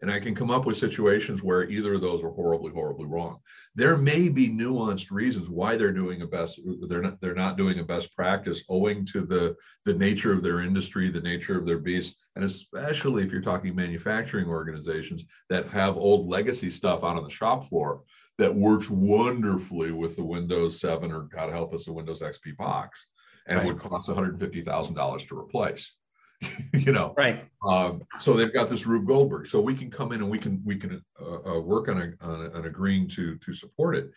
and 0.00 0.10
I 0.10 0.20
can 0.20 0.34
come 0.34 0.50
up 0.50 0.64
with 0.64 0.76
situations 0.76 1.42
where 1.42 1.68
either 1.68 1.94
of 1.94 2.00
those 2.00 2.22
are 2.22 2.30
horribly, 2.30 2.72
horribly 2.72 3.06
wrong. 3.06 3.38
There 3.74 3.96
may 3.96 4.28
be 4.28 4.48
nuanced 4.48 5.10
reasons 5.10 5.48
why 5.48 5.76
they're 5.76 5.92
doing 5.92 6.22
a 6.22 6.26
best, 6.26 6.60
they're 6.88 7.02
not, 7.02 7.20
they're 7.20 7.34
not 7.34 7.56
doing 7.56 7.80
a 7.80 7.84
best 7.84 8.14
practice 8.14 8.62
owing 8.68 9.04
to 9.06 9.22
the, 9.22 9.56
the 9.84 9.94
nature 9.94 10.32
of 10.32 10.42
their 10.42 10.60
industry, 10.60 11.10
the 11.10 11.20
nature 11.20 11.58
of 11.58 11.66
their 11.66 11.78
beast, 11.78 12.16
and 12.36 12.44
especially 12.44 13.24
if 13.24 13.32
you're 13.32 13.40
talking 13.40 13.74
manufacturing 13.74 14.48
organizations 14.48 15.24
that 15.48 15.68
have 15.68 15.96
old 15.96 16.28
legacy 16.28 16.70
stuff 16.70 17.02
out 17.02 17.16
on 17.16 17.24
the 17.24 17.30
shop 17.30 17.68
floor 17.68 18.02
that 18.38 18.54
works 18.54 18.88
wonderfully 18.88 19.90
with 19.90 20.14
the 20.14 20.24
Windows 20.24 20.80
7 20.80 21.10
or 21.10 21.22
God 21.22 21.50
help 21.50 21.74
us, 21.74 21.86
the 21.86 21.92
Windows 21.92 22.22
XP 22.22 22.56
box 22.56 23.08
and 23.48 23.58
right. 23.58 23.66
would 23.66 23.78
cost 23.78 24.08
$150,000 24.08 25.28
to 25.28 25.38
replace. 25.38 25.94
you 26.72 26.92
know 26.92 27.14
right. 27.16 27.44
um, 27.66 28.02
so 28.18 28.32
they've 28.32 28.52
got 28.52 28.70
this 28.70 28.86
rube 28.86 29.06
goldberg. 29.06 29.46
So 29.46 29.60
we 29.60 29.74
can 29.74 29.90
come 29.90 30.12
in 30.12 30.20
and 30.20 30.30
we 30.30 30.38
can 30.38 30.62
we 30.64 30.76
can 30.76 31.00
uh, 31.20 31.56
uh, 31.56 31.60
work 31.60 31.88
on, 31.88 31.98
a, 31.98 32.24
on, 32.24 32.46
a, 32.46 32.50
on 32.50 32.64
agreeing 32.66 33.08
to 33.08 33.36
to 33.38 33.54
support 33.54 33.96
it. 33.96 34.10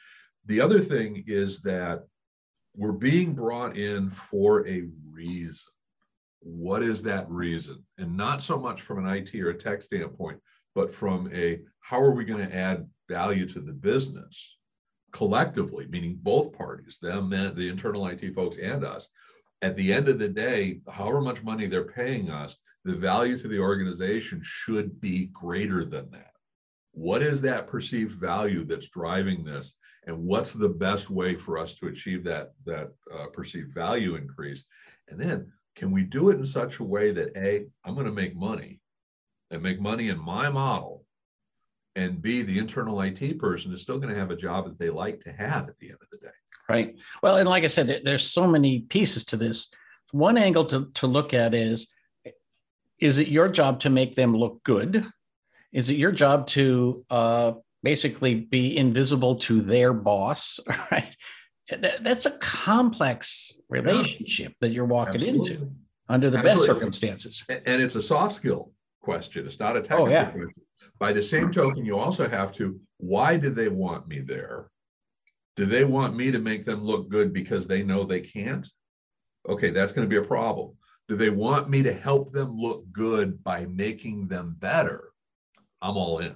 The 0.46 0.62
other 0.62 0.80
thing 0.80 1.24
is 1.28 1.62
that 1.62 2.04
we're 2.76 2.92
being 2.92 3.34
brought 3.34 3.76
in 3.76 4.10
for 4.10 4.68
a 4.68 4.88
reason. 5.12 5.72
What 6.40 6.82
is 6.82 7.04
that 7.04 7.30
reason? 7.30 7.84
And 7.98 8.16
not 8.18 8.42
so 8.42 8.58
much 8.58 8.82
from 8.82 9.06
an 9.06 9.06
it 9.06 9.42
or 9.42 9.50
a 9.50 9.58
tech 9.58 9.82
standpoint 9.82 10.40
but 10.76 10.94
from 10.94 11.30
a 11.34 11.60
how 11.82 12.00
are 12.00 12.12
we 12.12 12.26
going 12.26 12.46
to 12.46 12.56
add 12.56 12.88
value 13.10 13.46
to 13.48 13.60
the 13.60 13.74
business 13.74 14.58
collectively 15.12 15.88
meaning 15.90 16.18
both 16.22 16.54
parties 16.54 16.98
them 17.02 17.34
and 17.34 17.56
the 17.56 17.68
internal 17.68 18.08
it 18.08 18.34
folks 18.34 18.58
and 18.58 18.86
us 18.86 19.10
at 19.62 19.76
the 19.76 19.94
end 19.94 20.08
of 20.10 20.20
the 20.20 20.28
day, 20.28 20.82
however 20.92 21.22
much 21.22 21.44
money 21.44 21.68
they're 21.68 21.84
paying 21.84 22.30
us, 22.30 22.58
the 22.84 22.96
value 22.96 23.38
to 23.38 23.48
the 23.48 23.60
organization 23.60 24.42
should 24.44 25.00
be 25.00 25.28
greater 25.28 25.86
than 25.86 26.10
that. 26.12 26.32
What 26.94 27.22
is 27.22 27.42
that 27.42 27.68
perceived 27.68 28.20
value 28.20 28.66
that's 28.66 28.90
driving 28.90 29.44
this? 29.44 29.76
And 30.08 30.18
what's 30.18 30.54
the 30.54 30.70
best 30.70 31.10
way 31.10 31.36
for 31.36 31.60
us 31.60 31.76
to 31.76 31.88
achieve 31.88 32.24
that, 32.24 32.54
that 32.66 32.92
uh, 33.14 33.28
perceived 33.28 33.74
value 33.74 34.16
increase? 34.16 34.66
And 35.08 35.20
then 35.20 35.52
can 35.76 35.92
we 35.92 36.04
do 36.04 36.32
it 36.32 36.40
in 36.40 36.46
such 36.46 36.80
a 36.80 36.84
way 36.84 37.12
that 37.12 37.38
A, 37.38 37.68
I'm 37.86 37.94
going 37.94 38.08
to 38.08 38.12
make 38.12 38.36
money 38.36 38.82
and 39.52 39.62
make 39.62 39.80
money 39.80 40.10
in 40.10 40.20
my 40.20 40.50
model, 40.50 41.06
and 41.96 42.22
B, 42.22 42.42
the 42.42 42.58
internal 42.58 43.02
IT 43.02 43.38
person 43.38 43.72
is 43.74 43.82
still 43.82 44.00
going 44.00 44.14
to 44.14 44.20
have 44.20 44.32
a 44.32 44.36
job 44.36 44.66
that 44.66 44.80
they 44.80 44.90
like 44.90 45.22
to 45.22 45.32
have 45.32 45.68
at 45.70 45.78
the 45.78 45.90
end 45.90 45.98
of 46.02 46.08
the 46.12 46.18
day 46.18 46.34
right? 46.72 46.96
Well, 47.22 47.38
and 47.38 47.48
like 47.48 47.64
I 47.64 47.68
said, 47.68 48.02
there's 48.04 48.30
so 48.30 48.48
many 48.48 48.80
pieces 48.80 49.26
to 49.26 49.38
this. 49.38 49.72
One 50.12 50.38
angle 50.38 50.66
to, 50.66 50.90
to 50.96 51.08
look 51.08 51.34
at 51.34 51.54
is 51.54 51.94
is 53.00 53.18
it 53.18 53.28
your 53.28 53.50
job 53.50 53.80
to 53.82 53.90
make 53.90 54.16
them 54.16 54.36
look 54.36 54.64
good? 54.64 55.06
Is 55.72 55.90
it 55.90 55.98
your 55.98 56.12
job 56.12 56.48
to 56.48 57.04
uh, 57.10 57.54
basically 57.82 58.36
be 58.36 58.78
invisible 58.78 59.36
to 59.38 59.62
their 59.62 59.94
boss? 59.94 60.60
Right. 60.92 61.16
That, 61.70 62.04
that's 62.04 62.26
a 62.26 62.32
complex 62.40 63.54
relationship 63.70 64.56
that 64.60 64.72
you're 64.72 64.86
walking 64.86 65.22
Absolutely. 65.22 65.54
into 65.54 65.72
under 66.10 66.30
the 66.30 66.40
Absolutely. 66.40 66.68
best 66.68 66.80
circumstances. 66.80 67.46
And 67.48 67.82
it's 67.82 67.96
a 67.96 68.02
soft 68.02 68.36
skill 68.36 68.74
question. 69.00 69.46
It's 69.46 69.60
not 69.60 69.78
a 69.78 69.82
technical 69.82 70.08
oh, 70.08 70.10
yeah. 70.10 70.26
question. 70.26 70.52
By 71.00 71.14
the 71.14 71.24
same 71.24 71.50
token, 71.50 71.86
you 71.86 71.98
also 71.98 72.28
have 72.28 72.52
to, 72.54 72.78
why 72.98 73.38
did 73.38 73.56
they 73.56 73.70
want 73.70 74.10
me 74.10 74.20
there? 74.20 74.70
Do 75.56 75.66
they 75.66 75.84
want 75.84 76.16
me 76.16 76.32
to 76.32 76.40
make 76.40 76.66
them 76.66 76.82
look 76.82 77.10
good 77.10 77.34
because 77.34 77.68
they 77.68 77.84
know 77.84 78.04
they 78.04 78.22
can't? 78.22 78.68
Okay, 79.48 79.70
that's 79.70 79.92
going 79.92 80.08
to 80.08 80.10
be 80.10 80.24
a 80.24 80.28
problem. 80.28 80.76
Do 81.08 81.16
they 81.16 81.30
want 81.30 81.70
me 81.70 81.84
to 81.84 81.94
help 81.94 82.32
them 82.32 82.52
look 82.52 82.90
good 82.92 83.44
by 83.44 83.66
making 83.66 84.28
them 84.28 84.56
better? 84.58 85.12
I'm 85.82 85.98
all 85.98 86.20
in. 86.20 86.36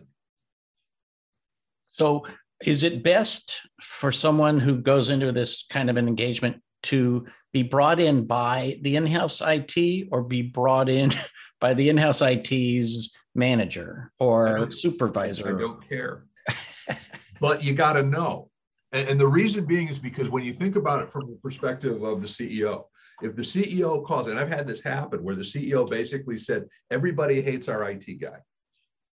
So, 1.88 2.28
is 2.66 2.84
it 2.84 3.04
best 3.04 3.62
for 3.82 4.12
someone 4.12 4.60
who 4.60 4.78
goes 4.78 5.10
into 5.10 5.32
this 5.32 5.66
kind 5.70 5.90
of 5.90 5.98
an 5.98 6.08
engagement 6.08 6.62
to 6.84 7.26
be 7.54 7.64
brought 7.64 8.00
in 8.00 8.26
by 8.26 8.78
the 8.82 8.96
in 8.96 9.08
house 9.08 9.42
IT 9.46 10.08
or 10.12 10.24
be 10.24 10.42
brought 10.42 10.90
in 10.90 11.12
by 11.62 11.74
the 11.74 11.90
in 11.90 11.98
house 11.98 12.22
IT's 12.22 13.16
manager 13.34 14.12
or 14.20 14.70
supervisor? 14.72 15.56
I 15.56 15.60
don't 15.60 15.88
care. 15.88 16.26
but 17.40 17.64
you 17.64 17.74
got 17.74 17.94
to 17.94 18.04
know. 18.04 18.50
And, 18.96 19.10
and 19.10 19.20
the 19.20 19.28
reason 19.28 19.66
being 19.66 19.90
is 19.90 20.00
because 20.00 20.30
when 20.30 20.46
you 20.46 20.54
think 20.54 20.78
about 20.78 21.04
it 21.04 21.10
from 21.10 21.30
the 21.30 21.36
perspective 21.36 22.02
of 22.02 22.22
the 22.22 22.28
CEO, 22.28 22.86
if 23.22 23.36
the 23.36 23.42
CEO 23.42 24.06
calls, 24.06 24.28
and 24.28 24.40
I've 24.40 24.50
had 24.50 24.68
this 24.68 24.82
happen 24.82 25.22
where 25.22 25.36
the 25.36 25.44
CEO 25.44 25.88
basically 25.90 26.38
said, 26.38 26.66
everybody 26.90 27.42
hates 27.42 27.68
our 27.68 27.90
IT 27.90 28.06
guy. 28.22 28.38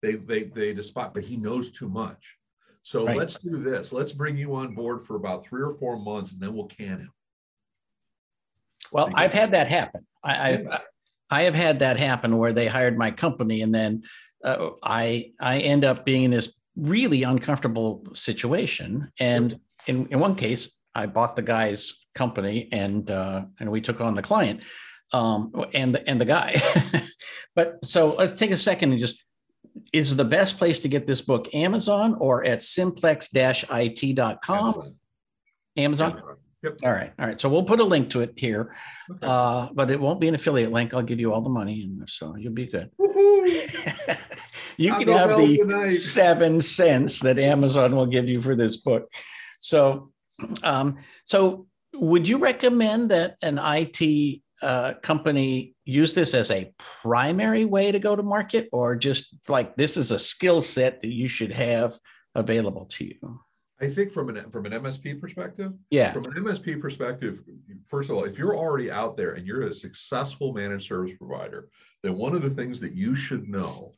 They 0.01 0.15
they 0.15 0.43
they 0.43 0.73
despise, 0.73 1.11
but 1.13 1.23
he 1.23 1.37
knows 1.37 1.71
too 1.71 1.89
much. 1.89 2.35
So 2.81 3.05
right. 3.05 3.15
let's 3.15 3.37
do 3.37 3.57
this. 3.63 3.93
Let's 3.93 4.11
bring 4.11 4.35
you 4.35 4.55
on 4.55 4.73
board 4.73 5.05
for 5.05 5.15
about 5.15 5.45
three 5.45 5.61
or 5.61 5.71
four 5.71 5.97
months, 5.97 6.33
and 6.33 6.41
then 6.41 6.53
we'll 6.53 6.65
can 6.65 6.99
him. 6.99 7.11
Well, 8.91 9.09
I've 9.15 9.31
had 9.31 9.51
that 9.51 9.67
happen. 9.67 10.05
I, 10.21 10.33
I, 10.33 10.79
I 11.29 11.41
have 11.43 11.55
had 11.55 11.79
that 11.79 11.97
happen 11.97 12.37
where 12.37 12.51
they 12.51 12.67
hired 12.67 12.97
my 12.97 13.11
company, 13.11 13.61
and 13.61 13.73
then 13.73 14.03
uh, 14.43 14.71
I 14.81 15.31
I 15.39 15.59
end 15.59 15.85
up 15.85 16.03
being 16.03 16.23
in 16.23 16.31
this 16.31 16.53
really 16.75 17.23
uncomfortable 17.23 18.05
situation. 18.13 19.11
And 19.19 19.59
in, 19.87 20.07
in 20.07 20.19
one 20.19 20.35
case, 20.35 20.77
I 20.95 21.05
bought 21.07 21.35
the 21.35 21.41
guy's 21.41 21.93
company 22.13 22.69
and 22.71 23.09
uh, 23.09 23.45
and 23.59 23.71
we 23.71 23.81
took 23.81 23.99
on 24.01 24.15
the 24.15 24.21
client 24.21 24.63
um, 25.11 25.51
and 25.73 25.95
the 25.95 26.07
and 26.09 26.19
the 26.19 26.25
guy. 26.25 26.61
but 27.55 27.83
so 27.83 28.15
let's 28.15 28.39
take 28.39 28.51
a 28.51 28.57
second 28.57 28.91
and 28.91 28.99
just 28.99 29.23
is 29.91 30.15
the 30.15 30.25
best 30.25 30.57
place 30.57 30.79
to 30.79 30.87
get 30.87 31.07
this 31.07 31.21
book 31.21 31.53
Amazon 31.53 32.15
or 32.19 32.45
at 32.45 32.61
simplex-it.com? 32.61 34.57
Amazon. 34.57 34.95
Amazon. 35.75 36.21
Yep. 36.63 36.77
All 36.83 36.91
right. 36.91 37.11
All 37.19 37.27
right. 37.27 37.39
So 37.39 37.49
we'll 37.49 37.63
put 37.63 37.79
a 37.79 37.83
link 37.83 38.09
to 38.11 38.21
it 38.21 38.33
here, 38.37 38.73
okay. 39.11 39.27
uh, 39.27 39.67
but 39.73 39.91
it 39.91 39.99
won't 39.99 40.21
be 40.21 40.29
an 40.29 40.35
affiliate 40.35 40.71
link. 40.71 40.93
I'll 40.93 41.01
give 41.01 41.19
you 41.19 41.33
all 41.33 41.41
the 41.41 41.49
money, 41.49 41.83
and 41.83 42.07
so 42.09 42.35
you'll 42.37 42.53
be 42.53 42.67
good. 42.67 42.89
you 44.77 44.93
can 44.93 45.07
have 45.09 45.37
the 45.37 45.57
tonight. 45.57 45.95
seven 45.95 46.61
cents 46.61 47.19
that 47.19 47.37
Amazon 47.37 47.95
will 47.95 48.05
give 48.05 48.29
you 48.29 48.41
for 48.41 48.55
this 48.55 48.77
book. 48.77 49.11
So, 49.63 50.11
um, 50.61 50.97
so 51.23 51.67
would 51.93 52.27
you 52.27 52.37
recommend 52.37 53.11
that 53.11 53.37
an 53.41 53.57
IT 53.61 54.41
uh, 54.61 54.95
company 54.95 55.73
use 55.85 56.13
this 56.13 56.33
as 56.33 56.51
a 56.51 56.73
primary 56.77 57.63
way 57.63 57.89
to 57.91 57.97
go 57.97 58.13
to 58.13 58.23
market, 58.23 58.67
or 58.73 58.97
just 58.97 59.35
like 59.47 59.75
this 59.77 59.95
is 59.95 60.11
a 60.11 60.19
skill 60.19 60.61
set 60.61 61.01
that 61.01 61.11
you 61.11 61.29
should 61.29 61.53
have 61.53 61.97
available 62.35 62.85
to 62.87 63.05
you? 63.05 63.39
I 63.79 63.89
think 63.89 64.11
from 64.11 64.29
an 64.29 64.51
from 64.51 64.65
an 64.65 64.73
MSP 64.73 65.21
perspective, 65.21 65.71
yeah. 65.89 66.11
From 66.11 66.25
an 66.25 66.33
MSP 66.33 66.81
perspective, 66.81 67.41
first 67.87 68.09
of 68.09 68.17
all, 68.17 68.25
if 68.25 68.37
you're 68.37 68.57
already 68.57 68.91
out 68.91 69.15
there 69.15 69.33
and 69.33 69.47
you're 69.47 69.67
a 69.67 69.73
successful 69.73 70.53
managed 70.53 70.87
service 70.87 71.15
provider, 71.17 71.69
then 72.01 72.17
one 72.17 72.35
of 72.35 72.41
the 72.41 72.49
things 72.49 72.81
that 72.81 72.93
you 72.93 73.15
should 73.15 73.47
know 73.47 73.93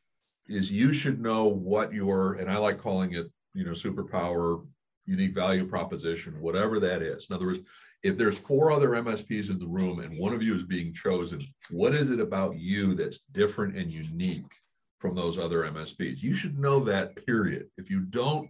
is 0.48 0.72
you 0.72 0.94
should 0.94 1.20
know 1.20 1.46
what 1.46 1.92
your 1.92 2.36
and 2.36 2.52
I 2.52 2.58
like 2.58 2.80
calling 2.80 3.14
it, 3.14 3.28
you 3.56 3.66
know, 3.66 3.72
superpower, 3.72 4.64
unique 5.06 5.34
value 5.34 5.66
proposition, 5.68 6.40
whatever 6.40 6.80
that 6.80 7.02
is. 7.02 7.28
In 7.30 7.36
other 7.36 7.46
words, 7.46 7.60
if 8.04 8.18
there's 8.18 8.38
four 8.38 8.72
other 8.72 8.90
MSPs 8.90 9.50
in 9.50 9.60
the 9.60 9.68
room 9.68 10.00
and 10.00 10.18
one 10.18 10.34
of 10.34 10.42
you 10.42 10.56
is 10.56 10.64
being 10.64 10.94
chosen, 10.94 11.42
what 11.70 11.94
is 11.94 12.10
it 12.10 12.20
about 12.20 12.58
you 12.58 12.96
that's 12.96 13.20
different 13.32 13.78
and 13.78 13.92
unique 13.92 14.52
from 15.00 15.16
those 15.16 15.38
other 15.38 15.64
MSPs? 15.64 16.24
You 16.24 16.34
should 16.34 16.58
know 16.58 16.80
that. 16.82 17.26
Period. 17.26 17.68
If 17.78 17.90
you 17.90 18.02
don't 18.02 18.50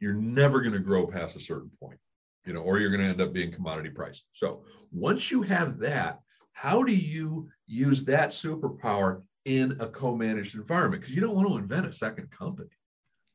you're 0.00 0.14
never 0.14 0.60
going 0.60 0.72
to 0.72 0.78
grow 0.78 1.06
past 1.06 1.36
a 1.36 1.40
certain 1.40 1.70
point, 1.80 1.98
you 2.44 2.52
know, 2.52 2.60
or 2.60 2.78
you're 2.78 2.90
going 2.90 3.02
to 3.02 3.08
end 3.08 3.20
up 3.20 3.32
being 3.32 3.52
commodity 3.52 3.90
price. 3.90 4.22
So 4.32 4.62
once 4.92 5.30
you 5.30 5.42
have 5.42 5.78
that, 5.80 6.20
how 6.52 6.82
do 6.82 6.94
you 6.94 7.48
use 7.66 8.04
that 8.04 8.30
superpower 8.30 9.22
in 9.44 9.76
a 9.80 9.86
co-managed 9.86 10.54
environment? 10.54 11.02
Because 11.02 11.14
you 11.14 11.20
don't 11.20 11.36
want 11.36 11.48
to 11.48 11.56
invent 11.56 11.86
a 11.86 11.92
second 11.92 12.30
company. 12.30 12.70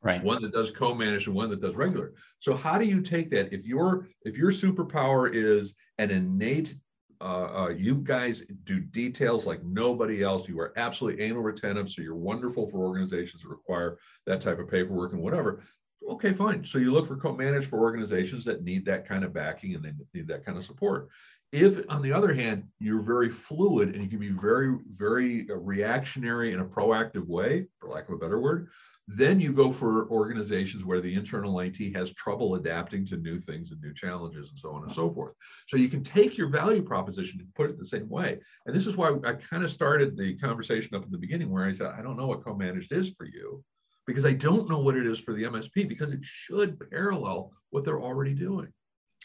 Right. 0.04 0.22
One 0.22 0.42
that 0.42 0.52
does 0.52 0.70
co-managed 0.70 1.28
and 1.28 1.36
one 1.36 1.50
that 1.50 1.62
does 1.62 1.76
regular. 1.76 2.14
So 2.40 2.56
how 2.56 2.78
do 2.78 2.86
you 2.86 3.02
take 3.02 3.32
that? 3.32 3.54
If 3.54 3.66
your 3.66 4.08
if 4.24 4.38
your 4.38 4.52
superpower 4.52 5.34
is 5.34 5.76
an 5.98 6.12
innate 6.12 6.76
uh, 7.24 7.64
uh, 7.64 7.70
you 7.70 7.96
guys 7.96 8.44
do 8.66 8.82
details 8.82 9.48
like 9.48 9.64
nobody 9.64 10.22
else. 10.22 10.50
You 10.50 10.60
are 10.60 10.74
absolutely 10.76 11.24
anal 11.24 11.42
retentive, 11.42 11.90
so 11.90 12.02
you're 12.02 12.16
wonderful 12.16 12.70
for 12.70 12.80
organizations 12.80 13.44
that 13.44 13.50
require 13.50 13.98
that 14.26 14.42
type 14.42 14.60
of 14.60 14.68
paperwork 14.68 15.14
and 15.14 15.22
whatever. 15.22 15.64
Okay, 16.10 16.34
fine. 16.34 16.66
So 16.66 16.80
you 16.80 16.92
look 16.92 17.08
for 17.08 17.16
co-managed 17.16 17.70
for 17.70 17.80
organizations 17.80 18.44
that 18.46 18.64
need 18.64 18.86
that 18.86 19.08
kind 19.08 19.24
of 19.24 19.34
backing 19.34 19.76
and 19.76 19.84
they 19.84 19.94
need 20.14 20.28
that 20.28 20.46
kind 20.46 20.58
of 20.58 20.66
support. 20.66 21.08
If, 21.52 21.86
on 21.88 22.02
the 22.02 22.12
other 22.12 22.34
hand, 22.34 22.64
you're 22.80 23.02
very 23.02 23.30
fluid 23.30 23.94
and 23.94 24.04
you 24.04 24.10
can 24.10 24.20
be 24.20 24.30
very, 24.30 24.76
very 24.88 25.48
uh, 25.50 25.56
reactionary 25.56 26.52
in 26.52 26.60
a 26.60 26.66
proactive 26.66 27.28
way, 27.28 27.68
for 27.80 27.90
lack 27.90 28.10
of 28.10 28.16
a 28.16 28.18
better 28.18 28.40
word, 28.40 28.70
then 29.08 29.40
you 29.40 29.54
go 29.54 29.72
for 29.72 30.10
organizations 30.10 30.84
where 30.84 31.00
the 31.00 31.14
internal 31.14 31.60
IT 31.60 31.96
has 31.96 32.14
trouble 32.14 32.56
adapting 32.56 33.06
to 33.06 33.18
new 33.18 33.40
things 33.40 33.72
and 33.72 33.80
new 33.82 33.94
challenges 33.94 34.50
and 34.50 34.60
so 34.60 34.72
on 34.72 34.84
and 34.84 34.92
so 34.92 35.12
forth. 35.12 35.34
So 35.68 35.78
you 35.78 35.90
can 35.90 36.04
take 36.04 36.38
your 36.38 36.50
value 36.50 36.82
proposition 36.82 37.40
and 37.40 37.54
put 37.56 37.70
it 37.70 37.78
the 37.78 37.86
same 37.86 38.10
way. 38.10 38.40
And 38.66 38.76
this 38.76 38.88
is 38.88 38.98
why 38.98 39.16
I 39.24 39.34
kind 39.34 39.64
of 39.64 39.72
started 39.72 40.18
the 40.18 40.36
conversation 40.36 40.96
up 40.96 41.06
in 41.06 41.12
the 41.12 41.18
beginning 41.18 41.50
where 41.50 41.66
I 41.66 41.72
said, 41.72 41.94
I 41.98 42.02
don't 42.02 42.18
know 42.18 42.28
what 42.28 42.44
co-managed 42.44 42.92
is 42.92 43.12
for 43.12 43.26
you 43.26 43.64
because 44.06 44.26
I 44.26 44.34
don't 44.34 44.70
know 44.70 44.80
what 44.80 44.96
it 44.96 45.06
is 45.06 45.20
for 45.20 45.34
the 45.34 45.44
MSP 45.44 45.88
because 45.88 46.12
it 46.12 46.24
should 46.24 46.80
parallel 46.92 47.52
what 47.70 47.86
they're 47.86 48.02
already 48.02 48.34
doing. 48.34 48.72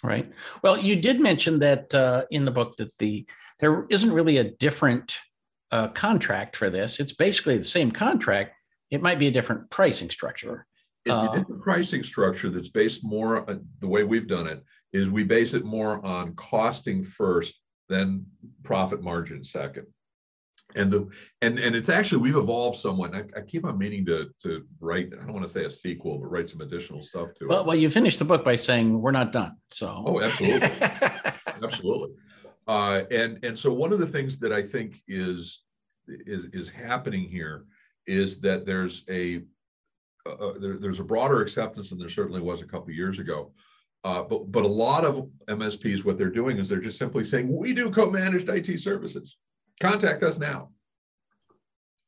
Right. 0.03 0.31
Well, 0.63 0.79
you 0.79 1.01
did 1.01 1.21
mention 1.21 1.59
that 1.59 1.93
uh, 1.93 2.25
in 2.31 2.45
the 2.45 2.51
book 2.51 2.77
that 2.77 2.97
the 2.99 3.27
there 3.59 3.87
isn't 3.91 4.13
really 4.13 4.39
a 4.39 4.45
different 4.45 5.19
uh, 5.73 5.89
contract 5.89 6.55
for 6.55 6.71
this. 6.71 7.01
It's 7.01 7.13
basically 7.13 7.59
the 7.59 7.65
same 7.65 7.91
contract. 7.91 8.55
It 8.91 9.03
might 9.03 9.19
be 9.19 9.27
a 9.27 9.33
different 9.33 9.69
pricing 9.71 10.09
structure. 10.09 10.67
It's 11.05 11.15
uh, 11.15 11.29
a 11.33 11.39
different 11.39 11.63
pricing 11.63 12.05
structure 12.05 12.49
that's 12.49 12.69
based 12.69 13.05
more. 13.05 13.51
Uh, 13.51 13.57
the 13.81 13.89
way 13.89 14.05
we've 14.05 14.29
done 14.29 14.47
it 14.47 14.63
is 14.93 15.11
we 15.11 15.25
base 15.25 15.53
it 15.55 15.65
more 15.65 16.05
on 16.07 16.35
costing 16.37 17.05
first, 17.05 17.61
then 17.89 18.25
profit 18.63 19.03
margin 19.03 19.43
second 19.43 19.87
and 20.77 20.91
the 20.91 21.09
and 21.41 21.59
and 21.59 21.75
it's 21.75 21.89
actually 21.89 22.23
we've 22.23 22.37
evolved 22.37 22.79
somewhat. 22.79 23.15
I, 23.15 23.25
I, 23.37 23.41
keep 23.43 23.65
on 23.65 23.79
meaning 23.79 24.05
to 24.07 24.31
to 24.43 24.65
write. 24.81 25.13
I 25.15 25.25
don't 25.25 25.33
want 25.33 25.47
to 25.47 25.53
say 25.53 25.65
a 25.65 25.71
sequel, 25.71 26.19
but 26.19 26.31
write 26.31 26.49
some 26.49 26.61
additional 26.61 27.03
stuff 27.03 27.31
to 27.39 27.47
well, 27.47 27.61
it. 27.61 27.67
Well, 27.67 27.77
you 27.77 27.89
finished 27.89 28.19
the 28.19 28.25
book 28.25 28.45
by 28.45 28.57
saying 28.57 29.01
we're 29.01 29.11
not 29.11 29.33
done. 29.33 29.57
So 29.71 30.05
oh, 30.07 30.21
absolutely, 30.21 30.69
absolutely. 31.63 32.11
Uh, 32.67 33.03
and 33.11 33.43
and 33.45 33.59
so 33.59 33.73
one 33.73 33.93
of 33.93 33.99
the 33.99 34.07
things 34.07 34.39
that 34.41 34.53
I 34.53 34.63
think 34.63 35.03
is 35.09 35.63
is 36.07 36.47
is 36.53 36.69
happening 36.69 37.25
here 37.25 37.65
is 38.07 38.41
that 38.41 38.67
there's 38.67 39.05
a 39.09 39.43
uh, 40.27 40.33
uh 40.33 40.59
there, 40.59 40.77
there's 40.77 41.01
a 41.01 41.05
broader 41.05 41.41
acceptance 41.41 41.91
than 41.91 41.99
there 41.99 42.11
certainly 42.11 42.41
was 42.41 42.61
a 42.61 42.67
couple 42.67 42.93
years 42.93 43.19
ago. 43.19 43.53
Uh, 44.05 44.23
but 44.23 44.53
but 44.53 44.65
a 44.65 44.69
lot 44.69 45.05
of 45.05 45.29
MSPs, 45.49 46.05
what 46.05 46.19
they're 46.19 46.31
doing 46.31 46.59
is 46.59 46.69
they're 46.69 46.79
just 46.79 46.99
simply 46.99 47.25
saying 47.25 47.49
we 47.55 47.73
do 47.73 47.91
co-managed 47.91 48.49
IT 48.49 48.79
services 48.81 49.39
contact 49.81 50.23
us 50.23 50.39
now. 50.39 50.71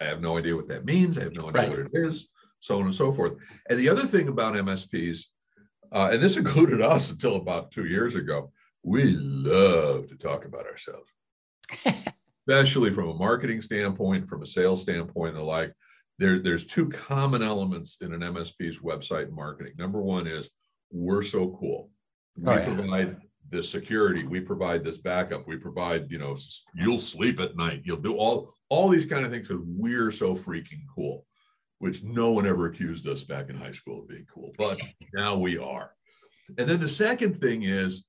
I 0.01 0.05
have 0.05 0.21
no 0.21 0.39
idea 0.39 0.57
what 0.57 0.69
that 0.69 0.85
means. 0.85 1.19
I 1.19 1.23
have 1.23 1.35
no 1.35 1.49
idea 1.49 1.63
right. 1.63 1.71
what 1.71 1.79
it 1.81 1.91
is, 1.93 2.29
so 2.61 2.79
on 2.79 2.87
and 2.87 2.95
so 2.95 3.13
forth. 3.13 3.35
And 3.69 3.79
the 3.79 3.89
other 3.89 4.07
thing 4.07 4.29
about 4.29 4.55
MSPs, 4.55 5.25
uh, 5.93 6.11
and 6.13 6.23
this 6.23 6.37
included 6.39 6.81
us 6.81 7.11
until 7.11 7.37
about 7.37 7.71
two 7.71 7.85
years 7.85 8.17
ago, 8.17 8.51
we 8.83 9.13
love 9.13 10.09
to 10.09 10.17
talk 10.17 10.47
about 10.47 10.67
ourselves, 10.67 11.11
especially 12.49 12.93
from 12.95 13.11
a 13.11 13.15
marketing 13.15 13.61
standpoint, 13.61 14.29
from 14.29 14.43
a 14.43 14.47
sales 14.47 14.83
standpoint, 14.83 15.35
and 15.35 15.39
the 15.39 15.45
like. 15.45 15.73
There, 16.19 16.39
there's 16.39 16.67
two 16.67 16.91
common 16.91 17.43
elements 17.43 17.99
in 18.03 18.13
an 18.13 18.21
MSP's 18.21 18.79
website 18.79 19.31
marketing. 19.31 19.73
Number 19.79 20.03
one 20.03 20.27
is 20.27 20.51
we're 20.93 21.23
so 21.23 21.57
cool. 21.59 21.91
We 22.37 22.47
oh, 22.47 22.57
yeah. 22.57 22.65
provide 22.65 23.17
this 23.51 23.69
security. 23.69 24.25
We 24.25 24.41
provide 24.41 24.85
this 24.85 24.99
backup. 24.99 25.47
We 25.47 25.57
provide 25.57 26.11
you 26.11 26.19
know 26.19 26.37
you'll 26.75 26.99
sleep 26.99 27.41
at 27.41 27.57
night. 27.57 27.83
You'll 27.85 27.99
do 27.99 28.17
all 28.17 28.55
all 28.69 28.89
these 28.89 29.07
kind 29.07 29.25
of 29.25 29.31
things 29.31 29.49
because 29.49 29.63
we're 29.67 30.13
so 30.13 30.35
freaking 30.35 30.83
cool 30.95 31.27
which 31.81 32.03
no 32.03 32.31
one 32.31 32.47
ever 32.47 32.67
accused 32.67 33.09
us 33.09 33.25
back 33.25 33.49
in 33.49 33.57
high 33.57 33.71
school 33.71 34.01
of 34.01 34.09
being 34.09 34.27
cool 34.33 34.53
but 34.57 34.79
now 35.15 35.37
we 35.37 35.59
are. 35.59 35.91
And 36.59 36.69
then 36.69 36.81
the 36.81 36.89
second 36.89 37.39
thing 37.41 37.63
is 37.63 38.05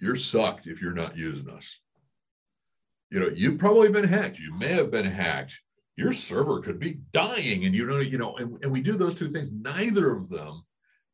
you're 0.00 0.16
sucked 0.16 0.66
if 0.66 0.82
you're 0.82 0.92
not 0.92 1.16
using 1.16 1.48
us. 1.48 1.78
You 3.10 3.20
know 3.20 3.30
you've 3.34 3.58
probably 3.58 3.88
been 3.88 4.08
hacked. 4.08 4.38
You 4.38 4.54
may 4.54 4.72
have 4.72 4.90
been 4.90 5.06
hacked. 5.06 5.60
Your 5.96 6.12
server 6.12 6.60
could 6.60 6.78
be 6.78 6.98
dying 7.12 7.64
and 7.64 7.74
you 7.74 7.86
know 7.86 7.98
you 7.98 8.18
know 8.18 8.36
and, 8.36 8.58
and 8.62 8.70
we 8.70 8.80
do 8.80 8.92
those 8.92 9.18
two 9.18 9.30
things. 9.30 9.50
Neither 9.50 10.12
of 10.12 10.28
them 10.28 10.62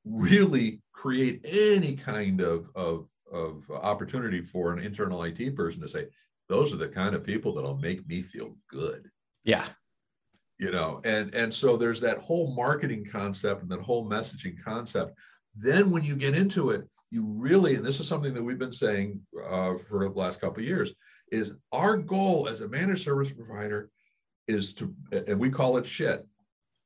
really 0.05 0.81
create 0.93 1.41
any 1.45 1.97
kind 1.97 2.41
of, 2.41 2.69
of, 2.75 3.07
of 3.33 3.71
opportunity 3.71 4.43
for 4.43 4.73
an 4.73 4.79
internal 4.79 5.23
IT 5.23 5.57
person 5.57 5.81
to 5.81 5.89
say, 5.89 6.07
those 6.49 6.73
are 6.73 6.79
the 6.79 6.89
kind 6.89 7.15
of 7.15 7.25
people 7.25 7.55
that'll 7.55 7.79
make 7.79 8.07
me 8.07 8.23
feel 8.23 8.57
good. 8.69 9.11
Yeah. 9.45 9.67
You 10.59 10.71
know, 10.71 11.01
and 11.05 11.35
and 11.35 11.53
so 11.53 11.77
there's 11.77 12.01
that 12.03 12.19
whole 12.19 12.55
marketing 12.55 13.05
concept 13.11 13.63
and 13.63 13.71
that 13.71 13.81
whole 13.81 14.09
messaging 14.09 14.63
concept. 14.63 15.19
Then 15.57 15.91
when 15.91 16.05
you 16.05 16.15
get 16.15 16.37
into 16.37 16.71
it, 16.71 16.89
you 17.11 17.27
really, 17.27 17.75
and 17.75 17.85
this 17.85 18.01
is 18.01 18.07
something 18.07 18.33
that 18.35 18.43
we've 18.43 18.59
been 18.59 18.73
saying 18.73 19.21
uh, 19.37 19.75
for 19.89 20.09
the 20.09 20.15
last 20.15 20.41
couple 20.41 20.63
of 20.63 20.69
years, 20.69 20.93
is 21.31 21.53
our 21.73 21.97
goal 21.97 22.49
as 22.49 22.61
a 22.61 22.69
managed 22.69 23.05
service 23.05 23.31
provider 23.31 23.91
is 24.47 24.73
to, 24.75 24.95
and 25.27 25.39
we 25.39 25.51
call 25.51 25.77
it 25.79 25.87
shit, 25.87 26.27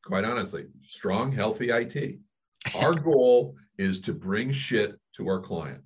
quite 0.05 0.25
honestly, 0.25 0.67
strong, 0.89 1.33
healthy 1.33 1.71
IT. 1.71 2.19
Our 2.75 2.95
goal 2.95 3.57
is 3.79 4.01
to 4.03 4.13
bring 4.13 4.53
shit 4.53 4.97
to 5.17 5.29
our 5.29 5.41
client. 5.41 5.83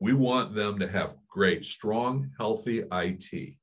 We 0.00 0.12
want 0.12 0.54
them 0.54 0.78
to 0.78 0.88
have 0.88 1.16
great, 1.28 1.64
strong, 1.64 2.30
healthy 2.38 2.84
IT. 2.92 3.54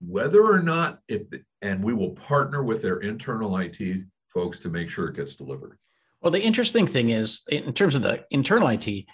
Whether 0.00 0.44
or 0.44 0.62
not, 0.62 0.98
if 1.08 1.22
and 1.60 1.82
we 1.82 1.94
will 1.94 2.10
partner 2.10 2.62
with 2.62 2.82
their 2.82 2.98
internal 2.98 3.56
IT 3.58 4.04
folks 4.32 4.58
to 4.60 4.68
make 4.68 4.88
sure 4.88 5.08
it 5.08 5.16
gets 5.16 5.36
delivered. 5.36 5.78
Well, 6.20 6.32
the 6.32 6.42
interesting 6.42 6.86
thing 6.86 7.10
is, 7.10 7.42
in 7.48 7.72
terms 7.72 7.96
of 7.96 8.02
the 8.02 8.24
internal 8.30 8.68
IT, 8.68 9.06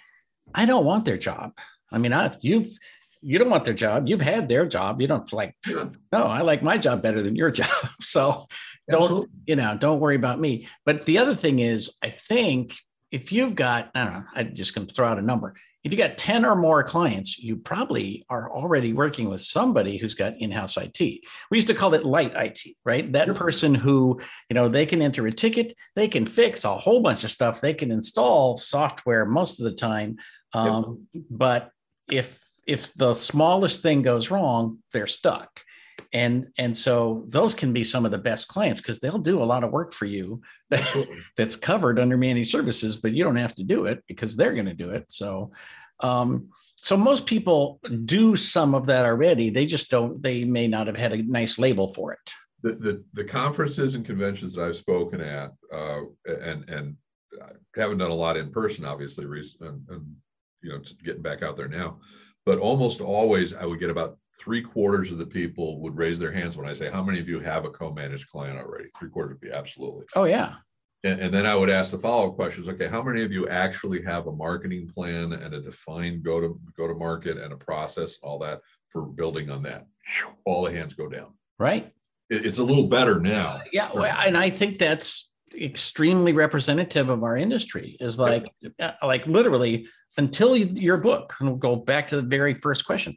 I 0.53 0.65
don't 0.65 0.85
want 0.85 1.05
their 1.05 1.17
job. 1.17 1.53
I 1.91 1.97
mean, 1.97 2.13
I've, 2.13 2.37
you've 2.41 2.77
you 3.21 3.37
don't 3.37 3.49
want 3.49 3.65
their 3.65 3.73
job. 3.73 4.07
You've 4.07 4.21
had 4.21 4.47
their 4.47 4.65
job. 4.65 5.01
You 5.01 5.07
don't 5.07 5.31
like. 5.33 5.55
No, 5.67 6.23
I 6.23 6.41
like 6.41 6.63
my 6.63 6.77
job 6.77 7.01
better 7.01 7.21
than 7.21 7.35
your 7.35 7.51
job. 7.61 7.67
So 8.01 8.47
don't 8.89 9.03
Absolutely. 9.03 9.29
you 9.45 9.55
know? 9.55 9.77
Don't 9.77 9.99
worry 9.99 10.15
about 10.15 10.39
me. 10.39 10.67
But 10.85 11.05
the 11.05 11.17
other 11.17 11.35
thing 11.35 11.59
is, 11.59 11.91
I 12.01 12.09
think 12.09 12.75
if 13.11 13.31
you've 13.31 13.55
got, 13.55 13.89
I 13.95 14.03
don't 14.03 14.13
know, 14.13 14.23
I'm 14.35 14.55
just 14.55 14.73
going 14.73 14.87
to 14.87 14.93
throw 14.93 15.07
out 15.07 15.19
a 15.19 15.21
number. 15.21 15.55
If 15.83 15.93
you 15.93 15.97
got 15.97 16.17
10 16.17 16.43
or 16.45 16.55
more 16.55 16.83
clients, 16.83 17.39
you 17.39 17.55
probably 17.55 18.25
are 18.29 18.51
already 18.51 18.91
working 18.91 19.29
with 19.29 19.41
somebody 19.41 19.97
who's 19.97 20.13
got 20.13 20.37
in-house 20.37 20.75
IT. 20.75 20.99
We 20.99 21.57
used 21.57 21.67
to 21.69 21.73
call 21.73 21.93
it 21.93 22.03
light 22.03 22.33
IT, 22.35 22.75
right? 22.83 23.11
That 23.13 23.33
person 23.35 23.73
who, 23.73 24.19
you 24.49 24.55
know, 24.55 24.67
they 24.67 24.85
can 24.85 25.01
enter 25.01 25.25
a 25.25 25.31
ticket, 25.31 25.73
they 25.95 26.09
can 26.09 26.25
fix 26.25 26.65
a 26.65 26.75
whole 26.75 26.99
bunch 26.99 27.23
of 27.23 27.31
stuff, 27.31 27.61
they 27.61 27.73
can 27.73 27.91
install 27.91 28.57
software 28.57 29.25
most 29.25 29.59
of 29.59 29.65
the 29.65 29.75
time. 29.75 30.17
Um, 30.53 31.07
yep. 31.13 31.23
But 31.29 31.71
if 32.11 32.43
if 32.69 32.93
the 32.93 33.15
smallest 33.15 33.81
thing 33.81 34.03
goes 34.03 34.29
wrong, 34.29 34.77
they're 34.93 35.07
stuck. 35.07 35.61
And 36.13 36.47
and 36.57 36.75
so 36.75 37.25
those 37.27 37.53
can 37.53 37.73
be 37.73 37.83
some 37.83 38.05
of 38.05 38.11
the 38.11 38.17
best 38.17 38.47
clients 38.47 38.79
because 38.79 38.99
they'll 38.99 39.17
do 39.17 39.41
a 39.41 39.51
lot 39.51 39.63
of 39.63 39.71
work 39.71 39.93
for 39.93 40.05
you 40.05 40.41
that, 40.69 41.07
that's 41.35 41.55
covered 41.55 41.99
under 41.99 42.17
managed 42.17 42.51
services 42.51 42.95
but 42.95 43.11
you 43.11 43.23
don't 43.23 43.35
have 43.35 43.55
to 43.55 43.63
do 43.63 43.85
it 43.85 44.03
because 44.07 44.35
they're 44.35 44.53
going 44.53 44.65
to 44.65 44.73
do 44.73 44.91
it. 44.91 45.11
So 45.11 45.51
um, 46.01 46.49
so 46.77 46.95
most 46.95 47.25
people 47.25 47.81
do 48.05 48.35
some 48.35 48.73
of 48.73 48.85
that 48.85 49.05
already. 49.05 49.49
They 49.49 49.65
just 49.65 49.89
don't 49.89 50.21
they 50.23 50.45
may 50.45 50.67
not 50.67 50.87
have 50.87 50.97
had 50.97 51.13
a 51.13 51.23
nice 51.23 51.59
label 51.59 51.93
for 51.93 52.13
it. 52.13 52.31
The, 52.61 52.73
the, 52.73 53.03
the 53.13 53.23
conferences 53.23 53.95
and 53.95 54.05
conventions 54.05 54.53
that 54.53 54.65
i've 54.65 54.75
spoken 54.75 55.21
at 55.21 55.53
uh, 55.73 56.01
and 56.27 56.69
and 56.69 56.97
I 57.41 57.79
haven't 57.79 57.99
done 57.99 58.11
a 58.11 58.15
lot 58.15 58.35
in 58.35 58.51
person 58.51 58.83
obviously 58.83 59.25
recently 59.25 59.69
and, 59.69 59.89
and 59.89 60.15
you 60.61 60.71
know 60.71 60.81
getting 61.05 61.21
back 61.21 61.41
out 61.41 61.55
there 61.55 61.69
now 61.69 61.99
but 62.45 62.59
almost 62.59 63.01
always 63.01 63.53
I 63.53 63.65
would 63.65 63.79
get 63.79 63.89
about 63.89 64.17
three 64.39 64.61
quarters 64.61 65.11
of 65.11 65.17
the 65.17 65.25
people 65.25 65.81
would 65.81 65.97
raise 65.97 66.17
their 66.17 66.31
hands 66.31 66.57
when 66.57 66.67
I 66.67 66.73
say, 66.73 66.89
How 66.89 67.03
many 67.03 67.19
of 67.19 67.27
you 67.27 67.39
have 67.39 67.65
a 67.65 67.69
co 67.69 67.91
managed 67.91 68.29
client 68.29 68.57
already? 68.57 68.89
Three 68.97 69.09
quarters 69.09 69.35
would 69.35 69.41
be 69.41 69.51
absolutely. 69.51 70.05
Oh, 70.15 70.23
yeah. 70.23 70.55
And, 71.03 71.19
and 71.21 71.33
then 71.33 71.45
I 71.45 71.55
would 71.55 71.69
ask 71.69 71.91
the 71.91 71.97
follow 71.97 72.29
up 72.29 72.35
questions 72.35 72.67
okay, 72.67 72.87
how 72.87 73.01
many 73.01 73.23
of 73.23 73.31
you 73.31 73.47
actually 73.47 74.01
have 74.03 74.27
a 74.27 74.31
marketing 74.31 74.87
plan 74.87 75.33
and 75.33 75.53
a 75.53 75.61
defined 75.61 76.23
go 76.23 76.39
to 76.39 76.59
go 76.75 76.87
to 76.87 76.93
market 76.93 77.37
and 77.37 77.53
a 77.53 77.57
process, 77.57 78.17
all 78.23 78.39
that 78.39 78.61
for 78.89 79.03
building 79.03 79.49
on 79.49 79.63
that? 79.63 79.87
All 80.45 80.63
the 80.63 80.71
hands 80.71 80.93
go 80.93 81.07
down. 81.07 81.33
Right. 81.57 81.91
It, 82.29 82.45
it's 82.45 82.59
a 82.59 82.63
little 82.63 82.87
better 82.87 83.19
now. 83.19 83.61
Yeah. 83.71 83.91
And 84.25 84.37
I 84.37 84.49
think 84.49 84.77
that's 84.77 85.29
extremely 85.53 86.33
representative 86.33 87.09
of 87.09 87.23
our 87.23 87.37
industry 87.37 87.97
is 87.99 88.19
like. 88.19 88.45
Uh, 88.79 88.91
like 89.03 89.25
literally 89.27 89.87
until 90.17 90.55
your 90.55 90.97
book 90.97 91.35
and 91.39 91.49
we'll 91.49 91.57
go 91.57 91.75
back 91.75 92.07
to 92.07 92.15
the 92.15 92.21
very 92.21 92.53
first 92.53 92.85
question 92.85 93.15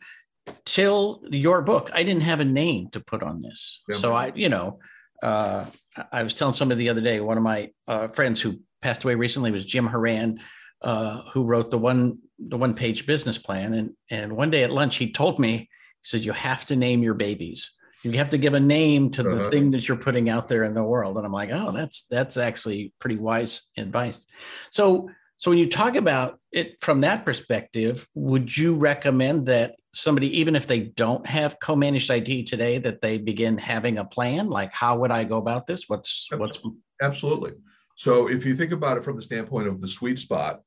till 0.64 1.23
your 1.31 1.62
book 1.62 1.90
i 1.95 2.03
didn't 2.03 2.23
have 2.23 2.40
a 2.40 2.45
name 2.45 2.88
to 2.90 3.01
put 3.01 3.23
on 3.23 3.40
this 3.40 3.81
yep. 3.88 3.99
so 3.99 4.12
i 4.12 4.33
you 4.35 4.49
know 4.49 4.79
uh, 5.23 5.64
i 6.12 6.23
was 6.23 6.35
telling 6.35 6.55
somebody 6.55 6.81
the 6.81 6.88
other 6.88 7.01
day 7.01 7.21
one 7.21 7.37
of 7.37 7.42
my 7.42 7.71
uh, 7.88 8.09
friends 8.09 8.40
who 8.40 8.59
passed 8.81 9.05
away 9.05 9.14
recently 9.14 9.51
was 9.51 9.64
jim 9.64 9.87
Horan, 9.87 10.40
uh, 10.83 11.23
who 11.33 11.45
wrote 11.45 11.71
the 11.71 11.79
one 11.79 12.18
the 12.38 12.57
one 12.57 12.75
page 12.75 13.07
business 13.07 13.38
plan 13.38 13.75
and 13.75 13.92
and 14.11 14.37
one 14.37 14.51
day 14.51 14.64
at 14.64 14.73
lunch 14.73 14.97
he 14.97 15.12
told 15.12 15.38
me 15.38 15.59
he 15.59 15.68
said 16.03 16.23
you 16.23 16.33
have 16.33 16.66
to 16.66 16.77
name 16.77 17.03
your 17.03 17.14
babies 17.14 17.73
you 18.03 18.12
have 18.12 18.31
to 18.31 18.38
give 18.38 18.55
a 18.55 18.61
name 18.61 19.11
to 19.11 19.23
the 19.23 19.31
uh-huh. 19.31 19.51
thing 19.51 19.71
that 19.71 19.88
you're 19.88 19.97
putting 19.97 20.29
out 20.29 20.49
there 20.49 20.65
in 20.65 20.75
the 20.75 20.83
world. 20.83 21.17
And 21.17 21.27
i'm 21.27 21.33
like 21.33 21.51
oh 21.53 21.73
that's 21.73 22.05
that's 22.11 22.37
actually 22.37 22.93
pretty 22.99 23.17
wise 23.17 23.69
advice. 23.77 24.25
So 24.71 25.09
so 25.37 25.51
when 25.51 25.59
you 25.59 25.69
talk 25.69 25.97
about 25.97 26.38
it 26.53 26.81
from 26.81 27.01
that 27.01 27.25
perspective 27.25 28.07
would 28.15 28.57
you 28.57 28.77
recommend 28.77 29.47
that 29.47 29.77
somebody 29.93 30.38
even 30.38 30.57
if 30.57 30.67
they 30.67 30.81
don't 30.81 31.27
have 31.27 31.59
co-managed 31.61 32.11
IT 32.11 32.47
today 32.47 32.79
that 32.79 33.01
they 33.01 33.19
begin 33.19 33.59
having 33.59 33.99
a 33.99 34.05
plan? 34.05 34.49
Like 34.49 34.73
how 34.73 34.99
would 34.99 35.11
i 35.11 35.25
go 35.25 35.38
about 35.38 35.67
this? 35.67 35.88
What's 35.88 36.29
what's 36.37 36.61
absolutely. 37.01 37.53
So 37.97 38.29
if 38.29 38.47
you 38.47 38.57
think 38.57 38.73
about 38.73 38.97
it 38.97 39.05
from 39.05 39.17
the 39.17 39.23
standpoint 39.23 39.69
of 39.69 39.81
the 39.81 39.88
sweet 39.88 40.19
spot 40.19 40.62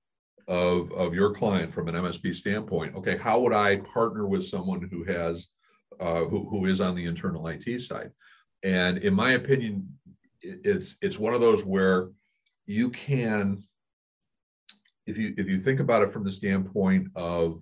of 0.47 0.91
of 0.91 1.13
your 1.13 1.31
client 1.33 1.73
from 1.73 1.87
an 1.87 1.95
msp 1.95 2.35
standpoint 2.35 2.95
okay 2.95 3.17
how 3.17 3.39
would 3.39 3.53
i 3.53 3.77
partner 3.77 4.27
with 4.27 4.45
someone 4.45 4.87
who 4.91 5.03
has 5.03 5.47
uh, 5.99 6.25
who, 6.25 6.49
who 6.49 6.65
is 6.65 6.81
on 6.81 6.95
the 6.95 7.05
internal 7.05 7.47
IT 7.47 7.81
side. 7.81 8.11
And 8.63 8.97
in 8.99 9.13
my 9.13 9.31
opinion, 9.31 9.87
it's 10.41 10.97
it's 11.01 11.19
one 11.19 11.33
of 11.33 11.41
those 11.41 11.65
where 11.65 12.09
you 12.65 12.89
can, 12.89 13.63
if 15.05 15.17
you 15.17 15.33
if 15.37 15.47
you 15.47 15.59
think 15.59 15.79
about 15.79 16.03
it 16.03 16.11
from 16.11 16.23
the 16.23 16.31
standpoint 16.31 17.09
of 17.15 17.61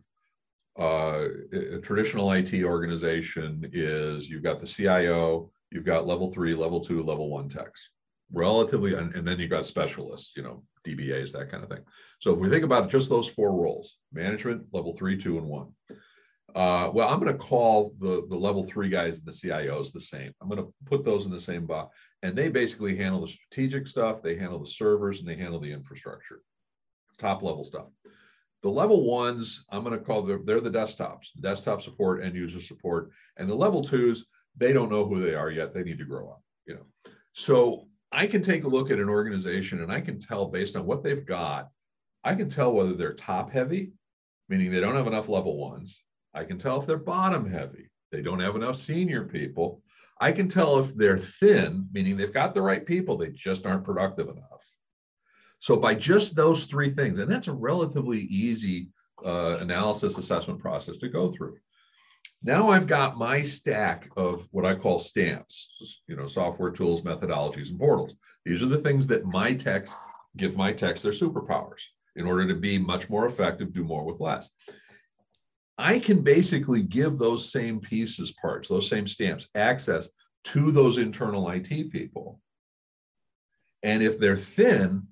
uh, 0.80 1.28
a 1.52 1.80
traditional 1.80 2.32
IT 2.32 2.64
organization 2.64 3.70
is 3.74 4.30
you've 4.30 4.44
got 4.44 4.60
the 4.60 4.68
CIO, 4.68 5.52
you've 5.72 5.86
got 5.86 6.08
level 6.08 6.32
three, 6.32 6.56
level 6.56 6.80
two, 6.80 7.04
level 7.04 7.30
one 7.30 7.48
techs, 7.48 7.90
relatively, 8.32 8.96
and, 8.96 9.14
and 9.16 9.28
then 9.28 9.40
you've 9.40 9.50
got 9.50 9.66
specialists, 9.66 10.34
you 10.36 10.44
know, 10.44 10.64
DBAs, 10.86 11.32
that 11.32 11.52
kind 11.52 11.64
of 11.64 11.70
thing. 11.70 11.84
So 12.20 12.34
if 12.34 12.40
we 12.40 12.50
think 12.50 12.64
about 12.64 12.90
just 12.90 13.10
those 13.10 13.28
four 13.28 13.52
roles, 13.54 13.98
management, 14.12 14.66
level 14.72 14.96
three, 14.96 15.18
two, 15.18 15.38
and 15.38 15.48
one, 15.48 15.68
uh, 16.56 16.92
well, 16.94 17.10
I'm 17.10 17.20
going 17.20 17.32
to 17.32 17.38
call 17.38 17.94
the, 18.00 18.26
the 18.30 18.36
level 18.36 18.64
three 18.64 18.90
guys 18.90 19.18
and 19.18 19.26
the 19.26 19.32
CIOs 19.32 19.92
the 19.92 20.00
same. 20.00 20.32
I'm 20.42 20.50
going 20.50 20.62
to 20.62 20.74
put 20.86 21.04
those 21.04 21.26
in 21.26 21.32
the 21.32 21.42
same 21.42 21.66
box. 21.66 21.96
And 22.22 22.36
they 22.36 22.50
basically 22.50 22.96
handle 22.96 23.22
the 23.22 23.28
strategic 23.28 23.88
stuff, 23.88 24.22
they 24.22 24.38
handle 24.38 24.60
the 24.60 24.70
servers, 24.70 25.20
and 25.20 25.28
they 25.28 25.36
handle 25.36 25.60
the 25.60 25.72
infrastructure, 25.72 26.42
top 27.18 27.42
level 27.42 27.64
stuff. 27.64 27.88
The 28.62 28.70
level 28.70 29.04
ones, 29.04 29.66
I'm 29.70 29.84
going 29.84 29.98
to 29.98 30.04
call 30.04 30.22
them, 30.22 30.46
they're 30.46 30.62
the 30.62 30.70
desktops, 30.70 31.28
desktop 31.42 31.82
support, 31.82 32.24
end 32.24 32.36
user 32.36 32.62
support. 32.62 33.10
And 33.36 33.50
the 33.50 33.56
level 33.56 33.84
twos, 33.84 34.26
they 34.56 34.72
don't 34.72 34.92
know 34.92 35.06
who 35.06 35.22
they 35.22 35.34
are 35.36 35.52
yet. 35.52 35.74
They 35.74 35.84
need 35.84 35.98
to 35.98 36.06
grow 36.06 36.30
up, 36.30 36.44
you 36.66 36.76
know. 36.76 36.86
So 37.34 37.88
I 38.12 38.28
can 38.28 38.44
take 38.44 38.64
a 38.64 38.70
look 38.70 38.92
at 38.92 39.00
an 39.00 39.10
organization 39.10 39.82
and 39.82 39.92
I 39.92 40.00
can 40.00 40.20
tell 40.20 40.46
based 40.46 40.76
on 40.76 40.86
what 40.86 41.04
they've 41.04 41.26
got, 41.26 41.70
I 42.24 42.36
can 42.36 42.50
tell 42.50 42.72
whether 42.72 42.94
they're 42.94 43.16
top 43.16 43.52
heavy, 43.52 43.92
meaning 44.48 44.72
they 44.72 44.80
don't 44.80 44.96
have 44.96 45.08
enough 45.08 45.28
level 45.28 45.58
ones, 45.58 46.00
I 46.34 46.44
can 46.44 46.58
tell 46.58 46.80
if 46.80 46.88
they're 46.88 46.98
bottom 46.98 47.50
heavy. 47.50 47.90
They 48.12 48.22
don't 48.22 48.40
have 48.40 48.56
enough 48.56 48.78
senior 48.78 49.24
people. 49.26 49.82
I 50.20 50.32
can 50.32 50.48
tell 50.48 50.80
if 50.80 50.96
they're 50.96 51.18
thin, 51.18 51.90
meaning 51.92 52.16
they've 52.16 52.34
got 52.34 52.54
the 52.54 52.62
right 52.62 52.86
people, 52.86 53.18
they 53.18 53.30
just 53.30 53.66
aren't 53.66 53.84
productive 53.84 54.30
enough. 54.30 54.64
So 55.60 55.78
by 55.78 55.96
just 55.96 56.36
those 56.36 56.66
three 56.66 56.90
things, 56.90 57.20
and 57.20 57.32
that's 57.32 57.48
a 57.48 57.54
relatively 57.54 58.20
easy 58.20 58.90
uh, 59.26 59.58
analysis 59.60 60.18
assessment 60.18 60.60
process 60.60 60.98
to 60.98 61.10
go 61.10 61.32
through. 61.32 61.58
Now 62.44 62.70
I've 62.70 62.88
got 62.88 63.18
my 63.18 63.42
stack 63.42 64.10
of 64.18 64.48
what 64.52 64.66
I 64.66 64.76
call 64.76 65.00
stamps, 65.00 65.70
you 66.08 66.16
know, 66.16 66.28
software 66.28 66.72
tools, 66.72 67.02
methodologies, 67.02 67.70
and 67.70 67.80
portals. 67.80 68.16
These 68.46 68.62
are 68.62 68.68
the 68.68 68.80
things 68.80 69.08
that 69.08 69.26
my 69.26 69.54
techs 69.54 69.96
give 70.36 70.58
my 70.58 70.74
techs 70.74 71.02
their 71.02 71.14
superpowers. 71.14 71.84
in 72.16 72.28
order 72.28 72.48
to 72.48 72.56
be 72.56 72.78
much 72.78 73.10
more 73.10 73.26
effective, 73.26 73.74
do 73.74 73.84
more 73.84 74.04
with 74.04 74.20
less. 74.20 74.50
I 75.78 76.00
can 76.00 76.22
basically 76.22 76.84
give 76.84 77.18
those 77.18 77.52
same 77.52 77.80
pieces 77.80 78.32
parts, 78.32 78.68
those 78.68 78.90
same 78.90 79.08
stamps, 79.08 79.48
access 79.56 80.08
to 80.46 80.72
those 80.72 80.98
internal 80.98 81.50
IT 81.50 81.92
people. 81.92 82.40
And 83.82 84.04
if 84.04 84.20
they're 84.20 84.38
thin, 84.38 85.08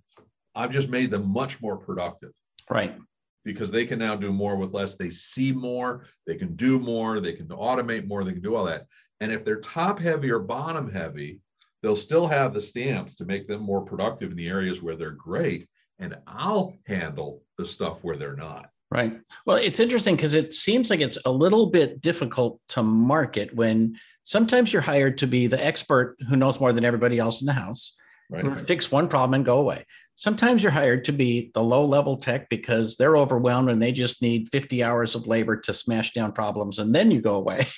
I've 0.56 0.72
just 0.72 0.90
made 0.90 1.12
them 1.12 1.32
much 1.32 1.62
more 1.62 1.78
productive. 1.78 2.32
Right. 2.70 2.96
Because 3.44 3.72
they 3.72 3.86
can 3.86 4.00
now 4.00 4.16
do 4.16 4.32
more 4.32 4.56
with 4.56 4.74
less. 4.74 4.96
They 4.96 5.10
see 5.10 5.52
more, 5.52 6.06
they 6.28 6.36
can 6.36 6.56
do 6.56 6.80
more, 6.80 7.20
they 7.20 7.34
can 7.34 7.48
automate 7.48 8.08
more, 8.08 8.24
they 8.24 8.34
can 8.34 8.42
do 8.42 8.56
all 8.56 8.66
that. 8.66 8.86
And 9.20 9.32
if 9.32 9.44
they're 9.44 9.62
top 9.62 10.00
heavy 10.00 10.30
or 10.30 10.40
bottom 10.40 10.92
heavy, 10.92 11.40
they'll 11.82 11.96
still 11.96 12.28
have 12.28 12.54
the 12.54 12.62
stamps 12.62 13.16
to 13.16 13.26
make 13.26 13.48
them 13.48 13.62
more 13.62 13.84
productive 13.84 14.32
in 14.32 14.38
the 14.38 14.48
areas 14.48 14.82
where 14.82 14.96
they're 14.96 15.12
great. 15.12 15.68
And 15.98 16.18
I'll 16.28 16.76
handle 16.86 17.44
the 17.58 17.66
stuff 17.66 18.04
where 18.04 18.16
they're 18.16 18.36
not. 18.36 18.70
Right. 18.92 19.22
Well, 19.46 19.56
it's 19.56 19.80
interesting 19.80 20.18
because 20.18 20.34
it 20.34 20.52
seems 20.52 20.90
like 20.90 21.00
it's 21.00 21.18
a 21.26 21.32
little 21.32 21.68
bit 21.68 22.02
difficult 22.02 22.60
to 22.70 22.84
market 22.84 23.56
when 23.56 23.98
sometimes 24.24 24.74
you're 24.74 24.82
hired 24.82 25.18
to 25.20 25.28
be 25.28 25.48
the 25.48 25.64
expert 25.66 26.18
who 26.28 26.36
knows 26.36 26.60
more 26.60 26.74
than 26.74 26.84
everybody 26.84 27.18
else 27.18 27.40
in 27.40 27.48
the 27.48 27.54
house, 27.54 27.94
right. 28.30 28.60
fix 28.60 28.92
one 28.92 29.08
problem 29.08 29.34
and 29.36 29.46
go 29.46 29.60
away. 29.60 29.86
Sometimes 30.16 30.62
you're 30.62 30.74
hired 30.74 31.06
to 31.06 31.14
be 31.14 31.52
the 31.54 31.64
low 31.64 31.86
level 31.86 32.18
tech 32.18 32.50
because 32.50 32.98
they're 32.98 33.16
overwhelmed 33.16 33.70
and 33.70 33.82
they 33.82 33.94
just 33.94 34.22
need 34.22 34.50
50 34.50 34.84
hours 34.84 35.16
of 35.16 35.26
labor 35.26 35.56
to 35.62 35.74
smash 35.74 36.12
down 36.12 36.34
problems 36.34 36.78
and 36.78 36.94
then 36.94 37.12
you 37.12 37.22
go 37.22 37.36
away. 37.36 37.68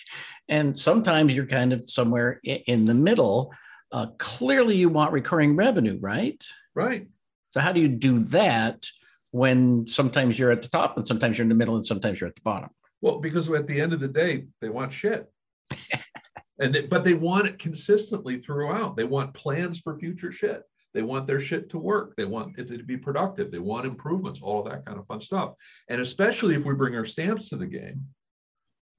And 0.49 0.77
sometimes 0.77 1.33
you're 1.33 1.45
kind 1.45 1.71
of 1.71 1.89
somewhere 1.89 2.41
in 2.43 2.83
the 2.83 2.93
middle. 2.93 3.53
Uh, 3.93 4.07
clearly, 4.17 4.75
you 4.75 4.89
want 4.89 5.13
recurring 5.13 5.55
revenue, 5.55 5.97
right? 6.01 6.45
Right. 6.75 7.07
So, 7.51 7.61
how 7.61 7.71
do 7.71 7.79
you 7.79 7.87
do 7.87 8.19
that? 8.25 8.85
When 9.33 9.87
sometimes 9.87 10.37
you're 10.37 10.51
at 10.51 10.61
the 10.61 10.69
top 10.69 10.95
and 10.95 11.07
sometimes 11.07 11.37
you're 11.39 11.43
in 11.43 11.49
the 11.49 11.55
middle 11.55 11.75
and 11.75 11.83
sometimes 11.83 12.21
you're 12.21 12.27
at 12.27 12.35
the 12.35 12.41
bottom? 12.41 12.69
Well, 13.01 13.19
because 13.19 13.49
at 13.49 13.65
the 13.65 13.81
end 13.81 13.91
of 13.91 13.99
the 13.99 14.07
day, 14.07 14.45
they 14.61 14.69
want 14.69 14.93
shit. 14.93 15.25
and 16.59 16.73
they, 16.73 16.81
but 16.85 17.03
they 17.03 17.15
want 17.15 17.47
it 17.47 17.57
consistently 17.57 18.37
throughout. 18.37 18.95
They 18.95 19.05
want 19.05 19.33
plans 19.33 19.79
for 19.79 19.97
future 19.97 20.31
shit. 20.31 20.61
They 20.93 21.01
want 21.01 21.25
their 21.25 21.39
shit 21.39 21.71
to 21.71 21.79
work. 21.79 22.15
They 22.15 22.25
want 22.25 22.59
it 22.59 22.67
to 22.67 22.83
be 22.83 22.95
productive. 22.95 23.49
They 23.49 23.57
want 23.57 23.87
improvements, 23.87 24.39
all 24.39 24.59
of 24.59 24.71
that 24.71 24.85
kind 24.85 24.99
of 24.99 25.07
fun 25.07 25.19
stuff. 25.19 25.55
And 25.89 25.99
especially 25.99 26.53
if 26.53 26.63
we 26.63 26.75
bring 26.75 26.95
our 26.95 27.03
stamps 27.03 27.49
to 27.49 27.55
the 27.55 27.65
game, 27.65 28.05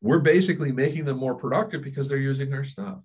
we're 0.03 0.19
basically 0.19 0.73
making 0.73 1.05
them 1.05 1.19
more 1.19 1.37
productive 1.37 1.83
because 1.83 2.09
they're 2.09 2.19
using 2.19 2.53
our 2.53 2.65
stuff. 2.65 2.99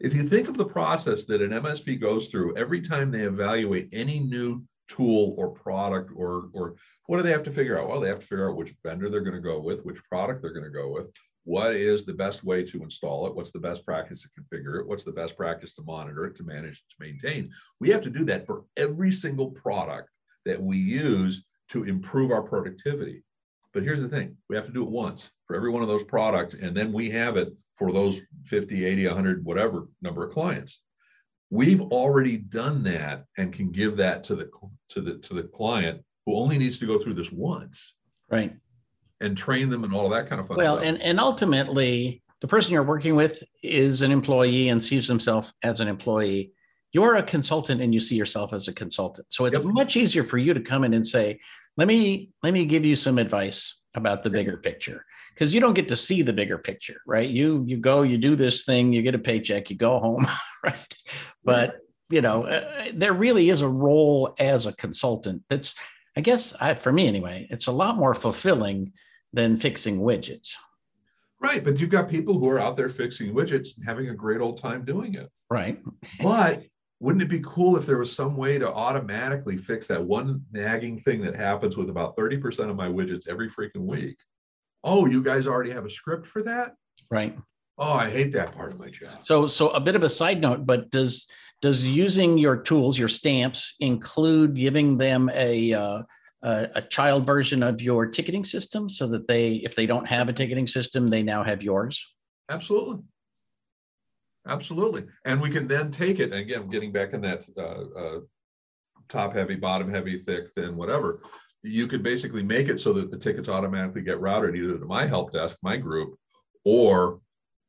If 0.00 0.14
you 0.14 0.22
think 0.22 0.48
of 0.48 0.56
the 0.56 0.64
process 0.64 1.26
that 1.26 1.42
an 1.42 1.50
MSP 1.50 2.00
goes 2.00 2.28
through 2.28 2.56
every 2.56 2.80
time 2.80 3.10
they 3.10 3.24
evaluate 3.24 3.90
any 3.92 4.20
new 4.20 4.64
tool 4.92 5.34
or 5.38 5.50
product 5.50 6.10
or 6.14 6.50
or 6.52 6.74
what 7.06 7.16
do 7.16 7.22
they 7.22 7.30
have 7.30 7.42
to 7.44 7.50
figure 7.50 7.78
out? 7.78 7.88
Well 7.88 8.00
they 8.00 8.08
have 8.08 8.20
to 8.20 8.26
figure 8.26 8.48
out 8.48 8.56
which 8.56 8.74
vendor 8.84 9.08
they're 9.08 9.20
going 9.20 9.34
to 9.34 9.40
go 9.40 9.60
with 9.60 9.84
which 9.84 10.02
product 10.04 10.42
they're 10.42 10.52
going 10.52 10.64
to 10.64 10.70
go 10.70 10.90
with 10.90 11.06
what 11.44 11.74
is 11.74 12.04
the 12.04 12.12
best 12.12 12.44
way 12.44 12.62
to 12.62 12.82
install 12.82 13.26
it 13.26 13.34
what's 13.34 13.50
the 13.50 13.58
best 13.58 13.84
practice 13.84 14.22
to 14.22 14.28
configure 14.38 14.78
it 14.78 14.86
what's 14.86 15.04
the 15.04 15.12
best 15.12 15.36
practice 15.36 15.74
to 15.74 15.82
monitor 15.82 16.26
it 16.26 16.36
to 16.36 16.44
manage 16.44 16.84
to 16.88 16.96
maintain. 17.00 17.50
We 17.80 17.90
have 17.90 18.02
to 18.02 18.10
do 18.10 18.24
that 18.26 18.46
for 18.46 18.64
every 18.76 19.12
single 19.12 19.50
product 19.50 20.10
that 20.44 20.60
we 20.60 20.76
use 20.76 21.44
to 21.70 21.84
improve 21.84 22.30
our 22.30 22.42
productivity. 22.42 23.24
But 23.72 23.84
here's 23.84 24.02
the 24.02 24.08
thing 24.08 24.36
we 24.48 24.56
have 24.56 24.66
to 24.66 24.72
do 24.72 24.82
it 24.82 24.90
once 24.90 25.30
for 25.46 25.56
every 25.56 25.70
one 25.70 25.82
of 25.82 25.88
those 25.88 26.04
products 26.04 26.54
and 26.54 26.76
then 26.76 26.92
we 26.92 27.10
have 27.10 27.36
it 27.36 27.52
for 27.76 27.92
those 27.92 28.20
50 28.44 28.84
80 28.84 29.06
100 29.06 29.44
whatever 29.44 29.88
number 30.02 30.24
of 30.24 30.32
clients 30.32 30.80
we've 31.52 31.82
already 31.82 32.38
done 32.38 32.82
that 32.82 33.26
and 33.36 33.52
can 33.52 33.70
give 33.70 33.94
that 33.98 34.24
to 34.24 34.34
the 34.34 34.50
to 34.88 35.02
the 35.02 35.18
to 35.18 35.34
the 35.34 35.42
client 35.42 36.02
who 36.24 36.34
only 36.34 36.56
needs 36.56 36.78
to 36.78 36.86
go 36.86 36.98
through 36.98 37.14
this 37.14 37.30
once. 37.30 37.92
Right. 38.30 38.56
And 39.20 39.36
train 39.36 39.68
them 39.68 39.84
and 39.84 39.94
all 39.94 40.06
of 40.06 40.12
that 40.12 40.28
kind 40.28 40.40
of 40.40 40.48
fun 40.48 40.56
well 40.56 40.76
stuff. 40.76 40.88
and 40.88 41.00
and 41.02 41.20
ultimately 41.20 42.22
the 42.40 42.48
person 42.48 42.72
you're 42.72 42.82
working 42.82 43.14
with 43.14 43.42
is 43.62 44.02
an 44.02 44.10
employee 44.10 44.70
and 44.70 44.82
sees 44.82 45.06
himself 45.06 45.52
as 45.62 45.80
an 45.80 45.88
employee. 45.88 46.52
You're 46.92 47.16
a 47.16 47.22
consultant 47.22 47.80
and 47.80 47.94
you 47.94 48.00
see 48.00 48.16
yourself 48.16 48.52
as 48.52 48.66
a 48.66 48.72
consultant. 48.72 49.26
So 49.30 49.44
it's 49.44 49.58
yep. 49.58 49.66
much 49.66 49.96
easier 49.96 50.24
for 50.24 50.38
you 50.38 50.54
to 50.54 50.60
come 50.60 50.84
in 50.84 50.94
and 50.94 51.06
say 51.06 51.38
let 51.76 51.86
me 51.86 52.30
let 52.42 52.54
me 52.54 52.64
give 52.64 52.84
you 52.84 52.96
some 52.96 53.18
advice 53.18 53.78
about 53.94 54.22
the 54.22 54.30
bigger 54.30 54.56
picture 54.56 55.04
because 55.34 55.54
you 55.54 55.60
don't 55.60 55.74
get 55.74 55.88
to 55.88 55.96
see 55.96 56.22
the 56.22 56.32
bigger 56.32 56.58
picture 56.58 57.00
right? 57.06 57.28
You 57.28 57.64
you 57.66 57.76
go 57.76 58.02
you 58.02 58.18
do 58.18 58.36
this 58.36 58.64
thing 58.64 58.92
you 58.92 59.02
get 59.02 59.14
a 59.14 59.18
paycheck 59.18 59.70
you 59.70 59.76
go 59.76 59.98
home 59.98 60.26
right? 60.64 60.96
But 61.44 61.76
you 62.12 62.20
know 62.20 62.44
uh, 62.44 62.84
there 62.94 63.14
really 63.14 63.48
is 63.48 63.62
a 63.62 63.68
role 63.68 64.34
as 64.38 64.66
a 64.66 64.76
consultant 64.76 65.42
that's 65.48 65.74
i 66.16 66.20
guess 66.20 66.54
I, 66.60 66.74
for 66.74 66.92
me 66.92 67.08
anyway 67.08 67.46
it's 67.50 67.68
a 67.68 67.72
lot 67.72 67.96
more 67.96 68.14
fulfilling 68.14 68.92
than 69.32 69.56
fixing 69.56 69.98
widgets. 69.98 70.54
Right 71.40 71.64
but 71.64 71.80
you've 71.80 71.90
got 71.90 72.08
people 72.08 72.38
who 72.38 72.48
are 72.48 72.60
out 72.60 72.76
there 72.76 72.90
fixing 72.90 73.34
widgets 73.34 73.76
and 73.76 73.84
having 73.84 74.10
a 74.10 74.14
great 74.14 74.40
old 74.40 74.60
time 74.60 74.84
doing 74.84 75.14
it. 75.14 75.28
Right. 75.50 75.80
But 76.22 76.64
wouldn't 77.00 77.22
it 77.22 77.28
be 77.28 77.40
cool 77.40 77.76
if 77.76 77.84
there 77.84 77.98
was 77.98 78.14
some 78.14 78.36
way 78.36 78.58
to 78.58 78.72
automatically 78.72 79.56
fix 79.56 79.88
that 79.88 80.04
one 80.04 80.44
nagging 80.52 81.00
thing 81.00 81.20
that 81.22 81.34
happens 81.34 81.76
with 81.76 81.90
about 81.90 82.16
30% 82.16 82.70
of 82.70 82.76
my 82.76 82.86
widgets 82.86 83.26
every 83.26 83.50
freaking 83.50 83.86
week 83.86 84.18
oh, 84.84 85.06
you 85.06 85.22
guys 85.22 85.46
already 85.46 85.70
have 85.70 85.84
a 85.84 85.90
script 85.90 86.26
for 86.26 86.42
that? 86.42 86.74
Right. 87.10 87.36
Oh, 87.78 87.92
I 87.92 88.10
hate 88.10 88.32
that 88.32 88.54
part 88.54 88.72
of 88.72 88.78
my 88.78 88.90
job. 88.90 89.24
So, 89.24 89.46
so 89.46 89.70
a 89.70 89.80
bit 89.80 89.96
of 89.96 90.04
a 90.04 90.08
side 90.08 90.40
note, 90.40 90.66
but 90.66 90.90
does 90.90 91.26
does 91.60 91.84
using 91.84 92.38
your 92.38 92.56
tools, 92.56 92.98
your 92.98 93.08
stamps, 93.08 93.76
include 93.78 94.54
giving 94.56 94.98
them 94.98 95.30
a 95.32 95.72
uh, 95.72 96.02
a, 96.42 96.68
a 96.74 96.82
child 96.82 97.24
version 97.24 97.62
of 97.62 97.80
your 97.80 98.06
ticketing 98.06 98.44
system, 98.44 98.88
so 98.88 99.06
that 99.08 99.28
they, 99.28 99.54
if 99.56 99.74
they 99.74 99.86
don't 99.86 100.06
have 100.08 100.28
a 100.28 100.32
ticketing 100.32 100.66
system, 100.66 101.06
they 101.06 101.22
now 101.22 101.44
have 101.44 101.62
yours? 101.62 102.04
Absolutely. 102.48 103.04
Absolutely. 104.46 105.04
And 105.24 105.40
we 105.40 105.50
can 105.50 105.68
then 105.68 105.92
take 105.92 106.18
it, 106.18 106.32
And 106.32 106.40
again, 106.40 106.68
getting 106.68 106.90
back 106.90 107.12
in 107.12 107.20
that 107.20 107.44
uh, 107.56 107.98
uh, 107.98 108.20
top 109.08 109.34
heavy, 109.34 109.54
bottom 109.54 109.88
heavy, 109.88 110.18
thick, 110.18 110.50
thin, 110.50 110.76
whatever 110.76 111.20
you 111.62 111.86
could 111.86 112.02
basically 112.02 112.42
make 112.42 112.68
it 112.68 112.80
so 112.80 112.92
that 112.94 113.10
the 113.10 113.18
tickets 113.18 113.48
automatically 113.48 114.02
get 114.02 114.20
routed 114.20 114.56
either 114.56 114.78
to 114.78 114.84
my 114.84 115.06
help 115.06 115.32
desk, 115.32 115.58
my 115.62 115.76
group, 115.76 116.18
or 116.64 117.20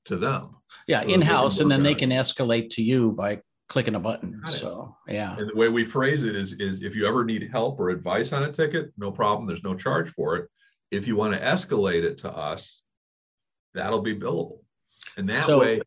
to 0.06 0.18
them. 0.18 0.58
Yeah, 0.88 1.02
so 1.02 1.08
in 1.08 1.22
house, 1.22 1.60
and 1.60 1.70
then 1.70 1.84
they 1.84 1.96
can 1.96 2.10
escalate 2.10 2.72
to 2.72 2.84
you 2.84 3.12
by 3.12 3.42
clicking 3.70 3.96
a 3.96 4.00
button. 4.00 4.42
So 4.48 4.96
yeah. 5.08 5.36
And 5.38 5.50
the 5.50 5.56
way 5.56 5.70
we 5.70 5.84
phrase 5.84 6.24
it 6.24 6.36
is, 6.36 6.54
is 6.54 6.82
if 6.82 6.96
you 6.96 7.08
ever 7.08 7.24
need 7.24 7.50
help 7.52 7.80
or 7.80 7.90
advice 7.90 8.34
on 8.34 8.44
a 8.44 8.52
ticket, 8.52 8.92
no 8.98 9.12
problem. 9.12 9.48
There's 9.48 9.64
no 9.64 9.76
charge 9.76 10.10
for 10.12 10.36
it. 10.38 10.50
If 10.92 11.08
you 11.08 11.16
want 11.16 11.34
to 11.34 11.40
escalate 11.40 12.04
it 12.04 12.18
to 12.20 12.32
us, 12.32 12.82
that'll 13.74 14.02
be 14.02 14.16
billable. 14.16 14.60
And 15.18 15.30
that 15.30 15.46
so, 15.46 15.60
way 15.60 15.82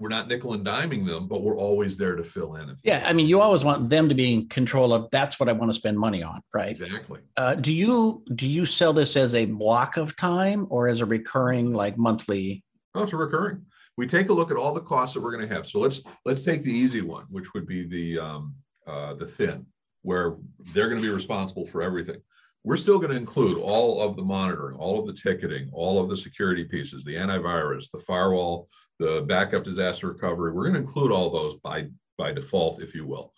we're 0.00 0.08
not 0.08 0.28
nickel 0.28 0.54
and 0.54 0.64
diming 0.64 1.06
them, 1.06 1.28
but 1.28 1.42
we're 1.42 1.58
always 1.58 1.98
there 1.98 2.16
to 2.16 2.24
fill 2.24 2.56
in. 2.56 2.74
Yeah, 2.82 3.04
I 3.06 3.12
mean, 3.12 3.26
you 3.26 3.42
always 3.42 3.62
want 3.62 3.90
them 3.90 4.08
to 4.08 4.14
be 4.14 4.32
in 4.32 4.48
control 4.48 4.94
of. 4.94 5.10
That's 5.12 5.38
what 5.38 5.50
I 5.50 5.52
want 5.52 5.70
to 5.70 5.74
spend 5.74 5.98
money 5.98 6.22
on, 6.22 6.40
right? 6.54 6.70
Exactly. 6.70 7.20
Uh, 7.36 7.54
do 7.54 7.72
you 7.72 8.24
do 8.34 8.48
you 8.48 8.64
sell 8.64 8.94
this 8.94 9.14
as 9.16 9.34
a 9.34 9.44
block 9.44 9.98
of 9.98 10.16
time 10.16 10.66
or 10.70 10.88
as 10.88 11.02
a 11.02 11.06
recurring, 11.06 11.74
like 11.74 11.98
monthly? 11.98 12.64
Oh, 12.94 13.02
it's 13.02 13.12
a 13.12 13.18
recurring. 13.18 13.66
We 13.98 14.06
take 14.06 14.30
a 14.30 14.32
look 14.32 14.50
at 14.50 14.56
all 14.56 14.72
the 14.72 14.80
costs 14.80 15.14
that 15.14 15.20
we're 15.20 15.36
going 15.36 15.46
to 15.46 15.54
have. 15.54 15.66
So 15.66 15.80
let's 15.80 16.02
let's 16.24 16.44
take 16.44 16.62
the 16.62 16.72
easy 16.72 17.02
one, 17.02 17.26
which 17.28 17.52
would 17.52 17.66
be 17.66 17.86
the 17.86 18.18
um, 18.18 18.54
uh, 18.86 19.14
the 19.14 19.26
thin, 19.26 19.66
where 20.00 20.36
they're 20.72 20.88
going 20.88 21.00
to 21.00 21.06
be 21.06 21.12
responsible 21.12 21.66
for 21.66 21.82
everything. 21.82 22.22
We're 22.62 22.76
still 22.76 22.98
going 22.98 23.10
to 23.10 23.16
include 23.16 23.58
all 23.58 24.02
of 24.02 24.16
the 24.16 24.22
monitoring, 24.22 24.76
all 24.76 25.00
of 25.00 25.06
the 25.06 25.14
ticketing, 25.14 25.70
all 25.72 25.98
of 25.98 26.10
the 26.10 26.16
security 26.16 26.64
pieces, 26.64 27.04
the 27.04 27.14
antivirus, 27.14 27.90
the 27.90 28.00
firewall, 28.00 28.68
the 28.98 29.24
backup 29.26 29.64
disaster 29.64 30.08
recovery. 30.08 30.52
We're 30.52 30.64
going 30.64 30.74
to 30.74 30.80
include 30.80 31.10
all 31.10 31.30
those 31.30 31.54
by, 31.62 31.86
by 32.18 32.32
default, 32.32 32.82
if 32.82 32.94
you 32.94 33.06
will. 33.06 33.32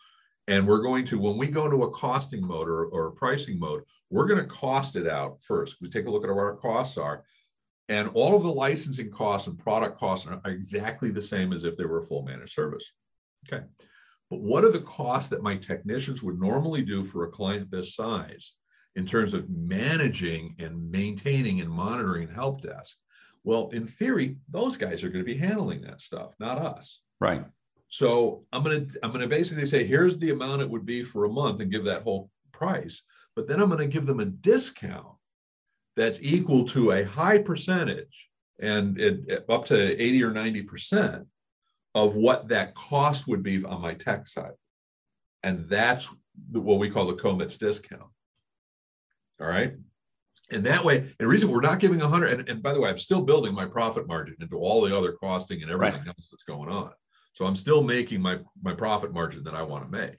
And 0.48 0.66
we're 0.66 0.82
going 0.82 1.04
to, 1.06 1.20
when 1.20 1.38
we 1.38 1.46
go 1.46 1.66
into 1.66 1.84
a 1.84 1.90
costing 1.90 2.44
mode 2.44 2.68
or, 2.68 2.86
or 2.86 3.06
a 3.06 3.12
pricing 3.12 3.60
mode, 3.60 3.84
we're 4.10 4.26
going 4.26 4.40
to 4.40 4.46
cost 4.46 4.96
it 4.96 5.06
out 5.06 5.38
first. 5.42 5.76
We 5.80 5.88
take 5.88 6.06
a 6.06 6.10
look 6.10 6.24
at 6.24 6.30
what 6.30 6.38
our 6.38 6.56
costs 6.56 6.98
are. 6.98 7.22
And 7.88 8.08
all 8.14 8.36
of 8.36 8.42
the 8.42 8.52
licensing 8.52 9.10
costs 9.10 9.46
and 9.46 9.58
product 9.58 9.98
costs 9.98 10.26
are 10.26 10.40
exactly 10.50 11.10
the 11.10 11.22
same 11.22 11.52
as 11.52 11.62
if 11.62 11.76
they 11.76 11.84
were 11.84 12.00
a 12.00 12.06
full 12.06 12.24
managed 12.24 12.54
service. 12.54 12.90
Okay. 13.46 13.64
But 14.30 14.40
what 14.40 14.64
are 14.64 14.72
the 14.72 14.80
costs 14.80 15.28
that 15.28 15.42
my 15.42 15.56
technicians 15.56 16.22
would 16.22 16.40
normally 16.40 16.82
do 16.82 17.04
for 17.04 17.24
a 17.24 17.30
client 17.30 17.70
this 17.70 17.94
size 17.94 18.54
in 18.96 19.06
terms 19.06 19.34
of 19.34 19.48
managing 19.48 20.54
and 20.58 20.90
maintaining 20.90 21.60
and 21.60 21.70
monitoring 21.70 22.28
help 22.28 22.62
desk? 22.62 22.96
Well, 23.44 23.70
in 23.72 23.86
theory, 23.86 24.36
those 24.48 24.76
guys 24.76 25.02
are 25.02 25.08
going 25.08 25.24
to 25.24 25.32
be 25.32 25.38
handling 25.38 25.82
that 25.82 26.00
stuff, 26.00 26.34
not 26.38 26.58
us. 26.58 27.00
Right. 27.20 27.44
So 27.88 28.44
I'm 28.52 28.62
going 28.62 28.88
to 28.88 28.98
I'm 29.02 29.10
going 29.10 29.22
to 29.22 29.28
basically 29.28 29.66
say 29.66 29.84
here's 29.84 30.18
the 30.18 30.30
amount 30.30 30.62
it 30.62 30.70
would 30.70 30.86
be 30.86 31.02
for 31.02 31.24
a 31.24 31.32
month 31.32 31.60
and 31.60 31.70
give 31.70 31.84
that 31.84 32.02
whole 32.02 32.30
price, 32.52 33.02
but 33.36 33.46
then 33.46 33.60
I'm 33.60 33.68
going 33.68 33.80
to 33.80 33.86
give 33.86 34.06
them 34.06 34.20
a 34.20 34.24
discount 34.24 35.16
that's 35.96 36.18
equal 36.22 36.64
to 36.68 36.92
a 36.92 37.04
high 37.04 37.38
percentage 37.38 38.30
and 38.60 38.98
it, 38.98 39.44
uh, 39.48 39.52
up 39.52 39.66
to 39.66 40.02
80 40.02 40.22
or 40.22 40.30
90 40.30 40.62
percent 40.62 41.26
of 41.94 42.14
what 42.14 42.48
that 42.48 42.74
cost 42.74 43.28
would 43.28 43.42
be 43.42 43.62
on 43.62 43.82
my 43.82 43.92
tech 43.92 44.26
side, 44.26 44.54
and 45.42 45.68
that's 45.68 46.08
what 46.50 46.78
we 46.78 46.88
call 46.88 47.06
the 47.06 47.12
COMITS 47.12 47.58
discount. 47.58 48.10
All 49.40 49.46
right. 49.46 49.74
And 50.50 50.64
that 50.64 50.84
way, 50.84 50.98
and 50.98 51.14
the 51.18 51.26
reason 51.26 51.50
we're 51.50 51.60
not 51.60 51.78
giving 51.78 52.02
a 52.02 52.08
hundred, 52.08 52.38
and, 52.38 52.48
and 52.48 52.62
by 52.62 52.74
the 52.74 52.80
way, 52.80 52.90
I'm 52.90 52.98
still 52.98 53.22
building 53.22 53.54
my 53.54 53.64
profit 53.64 54.06
margin 54.06 54.36
into 54.40 54.58
all 54.58 54.82
the 54.82 54.96
other 54.96 55.12
costing 55.12 55.62
and 55.62 55.70
everything 55.70 56.00
right. 56.00 56.08
else 56.08 56.28
that's 56.30 56.42
going 56.42 56.68
on. 56.68 56.92
So 57.32 57.46
I'm 57.46 57.56
still 57.56 57.82
making 57.82 58.20
my 58.20 58.38
my 58.62 58.74
profit 58.74 59.12
margin 59.12 59.44
that 59.44 59.54
I 59.54 59.62
want 59.62 59.84
to 59.84 59.90
make. 59.90 60.18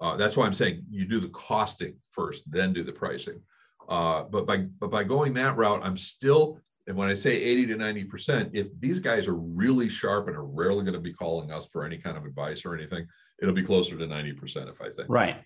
Uh, 0.00 0.16
that's 0.16 0.36
why 0.36 0.46
I'm 0.46 0.52
saying 0.52 0.84
you 0.90 1.04
do 1.04 1.20
the 1.20 1.28
costing 1.28 1.96
first, 2.10 2.50
then 2.50 2.72
do 2.72 2.84
the 2.84 2.92
pricing. 2.92 3.42
Uh, 3.88 4.22
but 4.22 4.46
by 4.46 4.58
but 4.78 4.90
by 4.90 5.02
going 5.02 5.34
that 5.34 5.56
route, 5.56 5.80
I'm 5.82 5.96
still 5.96 6.60
and 6.86 6.96
when 6.96 7.08
I 7.08 7.14
say 7.14 7.32
80 7.32 7.66
to 7.66 7.76
90 7.76 8.04
percent, 8.04 8.50
if 8.52 8.68
these 8.78 9.00
guys 9.00 9.28
are 9.28 9.36
really 9.36 9.88
sharp 9.88 10.28
and 10.28 10.36
are 10.36 10.46
rarely 10.46 10.82
going 10.82 10.94
to 10.94 11.00
be 11.00 11.12
calling 11.12 11.50
us 11.50 11.68
for 11.70 11.84
any 11.84 11.98
kind 11.98 12.16
of 12.16 12.24
advice 12.24 12.64
or 12.64 12.74
anything, 12.74 13.06
it'll 13.40 13.54
be 13.54 13.62
closer 13.62 13.96
to 13.98 14.06
90 14.06 14.32
percent 14.34 14.68
if 14.68 14.80
I 14.80 14.90
think. 14.90 15.08
Right. 15.08 15.36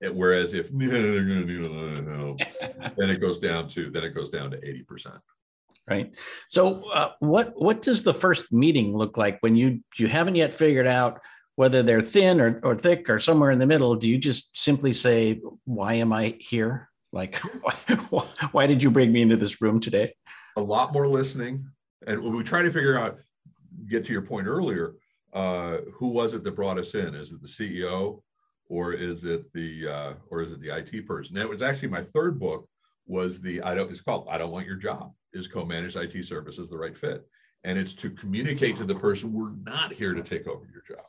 Whereas 0.00 0.54
if 0.54 0.68
they're 0.72 1.24
going 1.24 1.46
to 1.46 1.52
need 1.52 1.66
a 1.66 1.68
lot 1.68 1.98
of 1.98 2.06
help, 2.06 2.38
then 2.96 3.10
it 3.10 3.20
goes 3.20 3.38
down 3.38 3.68
to 3.70 3.90
then 3.90 4.04
it 4.04 4.14
goes 4.14 4.30
down 4.30 4.50
to 4.50 4.68
80 4.68 4.82
percent. 4.82 5.16
Right. 5.88 6.12
So 6.48 6.90
uh, 6.90 7.12
what 7.18 7.52
what 7.56 7.82
does 7.82 8.02
the 8.02 8.14
first 8.14 8.50
meeting 8.52 8.96
look 8.96 9.18
like 9.18 9.38
when 9.40 9.54
you 9.54 9.80
you 9.98 10.06
haven't 10.06 10.36
yet 10.36 10.54
figured 10.54 10.86
out 10.86 11.20
whether 11.56 11.82
they're 11.82 12.02
thin 12.02 12.40
or, 12.40 12.58
or 12.64 12.74
thick 12.74 13.08
or 13.08 13.18
somewhere 13.18 13.50
in 13.50 13.58
the 13.58 13.66
middle? 13.66 13.94
Do 13.94 14.08
you 14.08 14.18
just 14.18 14.58
simply 14.58 14.92
say 14.92 15.40
why 15.64 15.94
am 15.94 16.12
i 16.12 16.36
here? 16.40 16.88
Like 17.12 17.36
why, 18.10 18.24
why 18.52 18.66
did 18.66 18.82
you 18.82 18.90
bring 18.90 19.12
me 19.12 19.20
into 19.20 19.36
this 19.36 19.60
room 19.60 19.78
today? 19.78 20.14
A 20.56 20.62
lot 20.62 20.92
more 20.92 21.06
listening. 21.06 21.66
And 22.06 22.22
we 22.22 22.42
try 22.42 22.62
to 22.62 22.70
figure 22.70 22.98
out 22.98 23.18
get 23.86 24.06
to 24.06 24.12
your 24.12 24.22
point 24.22 24.46
earlier 24.46 24.94
uh, 25.34 25.78
who 25.92 26.08
was 26.08 26.32
it 26.32 26.44
that 26.44 26.54
brought 26.54 26.78
us 26.78 26.94
in? 26.94 27.14
Is 27.14 27.32
it 27.32 27.42
the 27.42 27.48
ceo 27.48 28.22
or 28.68 28.92
is 28.92 29.24
it 29.24 29.52
the 29.52 29.88
uh, 29.88 30.12
or 30.30 30.42
is 30.42 30.52
it 30.52 30.60
the 30.60 30.70
it 30.70 31.06
person 31.06 31.34
that 31.36 31.48
was 31.48 31.62
actually 31.62 31.88
my 31.88 32.02
third 32.02 32.38
book 32.38 32.68
was 33.06 33.40
the 33.40 33.60
i 33.62 33.74
don't 33.74 33.90
it's 33.90 34.00
called 34.00 34.26
i 34.30 34.38
don't 34.38 34.50
want 34.50 34.66
your 34.66 34.76
job 34.76 35.12
is 35.34 35.48
co-managed 35.48 35.96
IT 35.96 36.24
services 36.24 36.68
the 36.68 36.78
right 36.78 36.96
fit? 36.96 37.26
And 37.64 37.78
it's 37.78 37.94
to 37.94 38.10
communicate 38.10 38.76
to 38.76 38.84
the 38.84 38.94
person 38.94 39.32
we're 39.32 39.54
not 39.64 39.92
here 39.92 40.14
to 40.14 40.22
take 40.22 40.46
over 40.46 40.66
your 40.70 40.82
job. 40.86 41.06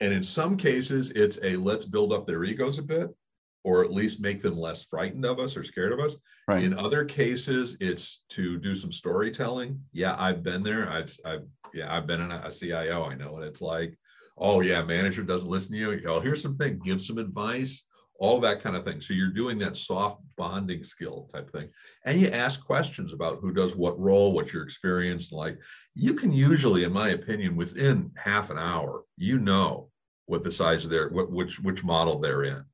And 0.00 0.12
in 0.12 0.24
some 0.24 0.56
cases, 0.56 1.10
it's 1.12 1.38
a 1.42 1.56
let's 1.56 1.84
build 1.84 2.12
up 2.12 2.26
their 2.26 2.44
egos 2.44 2.78
a 2.78 2.82
bit, 2.82 3.14
or 3.62 3.84
at 3.84 3.92
least 3.92 4.20
make 4.20 4.42
them 4.42 4.58
less 4.58 4.82
frightened 4.82 5.24
of 5.24 5.38
us 5.38 5.56
or 5.56 5.62
scared 5.62 5.92
of 5.92 6.00
us. 6.00 6.16
Right. 6.48 6.62
In 6.62 6.76
other 6.76 7.04
cases, 7.04 7.76
it's 7.80 8.24
to 8.30 8.58
do 8.58 8.74
some 8.74 8.90
storytelling. 8.90 9.80
Yeah, 9.92 10.16
I've 10.18 10.42
been 10.42 10.62
there. 10.62 10.90
I've, 10.90 11.16
I've 11.24 11.46
yeah, 11.72 11.94
I've 11.94 12.06
been 12.06 12.20
in 12.20 12.32
a, 12.32 12.42
a 12.44 12.50
CIO. 12.50 13.04
I 13.04 13.14
know 13.14 13.32
what 13.32 13.44
it's 13.44 13.62
like. 13.62 13.96
Oh 14.36 14.60
yeah, 14.60 14.82
manager 14.82 15.22
doesn't 15.22 15.48
listen 15.48 15.72
to 15.72 15.78
you. 15.78 16.00
Oh, 16.08 16.20
here's 16.20 16.42
some 16.42 16.56
thing. 16.56 16.80
Give 16.84 17.00
some 17.00 17.18
advice 17.18 17.84
all 18.18 18.40
that 18.40 18.62
kind 18.62 18.76
of 18.76 18.84
thing. 18.84 19.00
So 19.00 19.14
you're 19.14 19.28
doing 19.28 19.58
that 19.58 19.76
soft 19.76 20.20
bonding 20.36 20.84
skill 20.84 21.28
type 21.32 21.50
thing. 21.50 21.68
And 22.04 22.20
you 22.20 22.28
ask 22.28 22.64
questions 22.64 23.12
about 23.12 23.38
who 23.40 23.52
does 23.52 23.74
what 23.74 23.98
role, 23.98 24.32
what 24.32 24.52
your 24.52 24.62
experience 24.62 25.32
like. 25.32 25.58
You 25.94 26.14
can 26.14 26.32
usually, 26.32 26.84
in 26.84 26.92
my 26.92 27.10
opinion, 27.10 27.56
within 27.56 28.10
half 28.16 28.50
an 28.50 28.58
hour, 28.58 29.04
you 29.16 29.38
know 29.38 29.90
what 30.26 30.42
the 30.42 30.52
size 30.52 30.84
of 30.84 30.90
their 30.90 31.08
what 31.10 31.30
which 31.30 31.60
which 31.60 31.84
model 31.84 32.18
they're 32.18 32.44
in. 32.44 32.64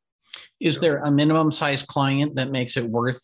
Is 0.60 0.80
there 0.80 0.98
a 0.98 1.10
minimum 1.10 1.50
size 1.50 1.82
client 1.82 2.36
that 2.36 2.50
makes 2.50 2.76
it 2.76 2.84
worth 2.84 3.20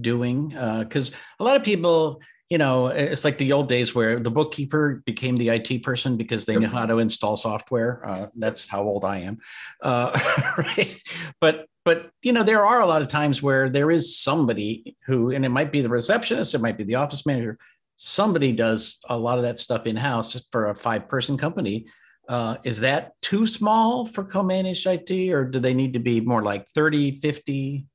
doing? 0.00 0.48
Because 0.48 1.12
uh, 1.12 1.16
a 1.40 1.44
lot 1.44 1.56
of 1.56 1.62
people 1.62 2.20
you 2.50 2.56
know, 2.56 2.86
it's 2.86 3.24
like 3.24 3.36
the 3.36 3.52
old 3.52 3.68
days 3.68 3.94
where 3.94 4.20
the 4.20 4.30
bookkeeper 4.30 5.02
became 5.04 5.36
the 5.36 5.50
IT 5.50 5.82
person 5.82 6.16
because 6.16 6.46
they 6.46 6.54
yep. 6.54 6.62
knew 6.62 6.68
how 6.68 6.86
to 6.86 6.98
install 6.98 7.36
software. 7.36 8.06
Uh, 8.06 8.26
that's 8.36 8.66
how 8.66 8.82
old 8.82 9.04
I 9.04 9.18
am, 9.18 9.38
uh, 9.82 10.18
right? 10.58 11.02
But 11.40 11.66
but 11.84 12.10
you 12.22 12.32
know, 12.32 12.42
there 12.42 12.64
are 12.64 12.80
a 12.80 12.86
lot 12.86 13.02
of 13.02 13.08
times 13.08 13.42
where 13.42 13.68
there 13.68 13.90
is 13.90 14.16
somebody 14.16 14.96
who, 15.06 15.30
and 15.30 15.44
it 15.44 15.50
might 15.50 15.72
be 15.72 15.80
the 15.80 15.88
receptionist, 15.88 16.54
it 16.54 16.60
might 16.60 16.78
be 16.78 16.84
the 16.84 16.96
office 16.96 17.26
manager. 17.26 17.58
Somebody 17.96 18.52
does 18.52 19.00
a 19.08 19.18
lot 19.18 19.38
of 19.38 19.44
that 19.44 19.58
stuff 19.58 19.86
in 19.86 19.96
house 19.96 20.40
for 20.52 20.68
a 20.68 20.74
five 20.74 21.08
person 21.08 21.36
company. 21.36 21.86
Uh, 22.28 22.58
is 22.62 22.80
that 22.80 23.12
too 23.22 23.46
small 23.46 24.04
for 24.04 24.22
co-managed 24.22 24.86
IT 24.86 25.32
or 25.32 25.44
do 25.44 25.58
they 25.58 25.72
need 25.72 25.94
to 25.94 25.98
be 25.98 26.20
more 26.20 26.42
like 26.42 26.68
30, 26.68 27.12
50? 27.12 27.86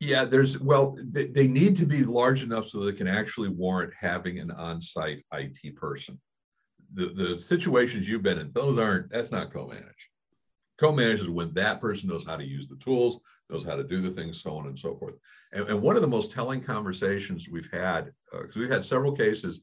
Yeah, 0.00 0.24
there's 0.24 0.58
well, 0.58 0.96
they, 0.98 1.26
they 1.26 1.46
need 1.46 1.76
to 1.76 1.86
be 1.86 2.04
large 2.04 2.42
enough 2.42 2.68
so 2.68 2.80
they 2.80 2.92
can 2.92 3.06
actually 3.06 3.50
warrant 3.50 3.92
having 3.98 4.38
an 4.38 4.50
on-site 4.50 5.22
IT 5.34 5.76
person. 5.76 6.18
The 6.94 7.08
the 7.08 7.38
situations 7.38 8.08
you've 8.08 8.22
been 8.22 8.38
in, 8.38 8.50
those 8.52 8.78
aren't. 8.78 9.10
That's 9.10 9.30
not 9.30 9.52
co-managed. 9.52 10.08
Co-managed 10.80 11.22
is 11.24 11.28
when 11.28 11.52
that 11.52 11.78
person 11.82 12.08
knows 12.08 12.24
how 12.24 12.36
to 12.36 12.44
use 12.44 12.66
the 12.66 12.76
tools, 12.76 13.20
knows 13.50 13.62
how 13.62 13.76
to 13.76 13.84
do 13.84 14.00
the 14.00 14.10
things, 14.10 14.40
so 14.40 14.56
on 14.56 14.66
and 14.66 14.78
so 14.78 14.96
forth. 14.96 15.16
And, 15.52 15.68
and 15.68 15.82
one 15.82 15.96
of 15.96 16.02
the 16.02 16.08
most 16.08 16.32
telling 16.32 16.62
conversations 16.62 17.50
we've 17.50 17.70
had, 17.70 18.10
because 18.32 18.56
uh, 18.56 18.60
we've 18.60 18.70
had 18.70 18.82
several 18.82 19.12
cases, 19.12 19.60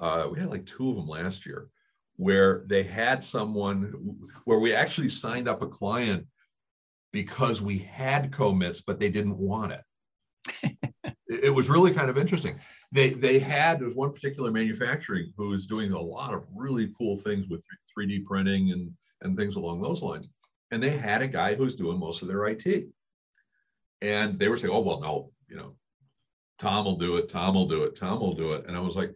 uh, 0.00 0.26
we 0.30 0.40
had 0.40 0.50
like 0.50 0.66
two 0.66 0.90
of 0.90 0.96
them 0.96 1.06
last 1.06 1.46
year, 1.46 1.68
where 2.16 2.64
they 2.66 2.82
had 2.82 3.22
someone 3.22 4.18
where 4.44 4.58
we 4.58 4.74
actually 4.74 5.08
signed 5.08 5.48
up 5.48 5.62
a 5.62 5.68
client 5.68 6.26
because 7.16 7.62
we 7.62 7.78
had 7.78 8.30
COMITS, 8.30 8.82
but 8.86 9.00
they 9.00 9.08
didn't 9.08 9.38
want 9.38 9.72
it. 10.62 10.76
it 11.26 11.54
was 11.54 11.70
really 11.70 11.90
kind 11.90 12.10
of 12.10 12.18
interesting. 12.18 12.60
They 12.92 13.08
they 13.08 13.38
had 13.38 13.80
there's 13.80 13.94
one 13.94 14.12
particular 14.12 14.50
manufacturing 14.50 15.32
who's 15.34 15.66
doing 15.66 15.92
a 15.92 15.98
lot 15.98 16.34
of 16.34 16.44
really 16.54 16.92
cool 16.98 17.16
things 17.16 17.48
with 17.48 17.62
3D 17.98 18.26
printing 18.26 18.72
and 18.72 18.92
and 19.22 19.34
things 19.34 19.56
along 19.56 19.80
those 19.80 20.02
lines. 20.02 20.28
And 20.70 20.82
they 20.82 20.90
had 20.90 21.22
a 21.22 21.26
guy 21.26 21.54
who's 21.54 21.74
doing 21.74 21.98
most 21.98 22.20
of 22.20 22.28
their 22.28 22.44
IT. 22.48 22.88
And 24.02 24.38
they 24.38 24.48
were 24.48 24.58
saying, 24.58 24.74
"Oh 24.74 24.80
well, 24.80 25.00
no, 25.00 25.32
you 25.48 25.56
know, 25.56 25.74
Tom 26.58 26.84
will 26.84 26.98
do 26.98 27.16
it. 27.16 27.30
Tom 27.30 27.54
will 27.54 27.66
do 27.66 27.84
it. 27.84 27.96
Tom 27.96 28.20
will 28.20 28.34
do 28.34 28.52
it." 28.52 28.66
And 28.68 28.76
I 28.76 28.80
was 28.80 28.94
like, 28.94 29.14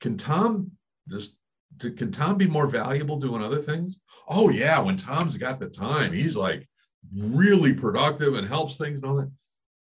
"Can 0.00 0.16
Tom 0.16 0.70
just 1.10 1.36
can 1.78 2.10
Tom 2.10 2.38
be 2.38 2.46
more 2.46 2.68
valuable 2.68 3.20
doing 3.20 3.42
other 3.42 3.60
things? 3.60 3.98
Oh 4.28 4.48
yeah, 4.48 4.78
when 4.78 4.96
Tom's 4.96 5.36
got 5.36 5.60
the 5.60 5.68
time, 5.68 6.14
he's 6.14 6.36
like 6.36 6.66
really 7.14 7.72
productive 7.72 8.34
and 8.34 8.46
helps 8.46 8.76
things 8.76 8.96
and 8.96 9.04
all 9.04 9.16
that. 9.16 9.30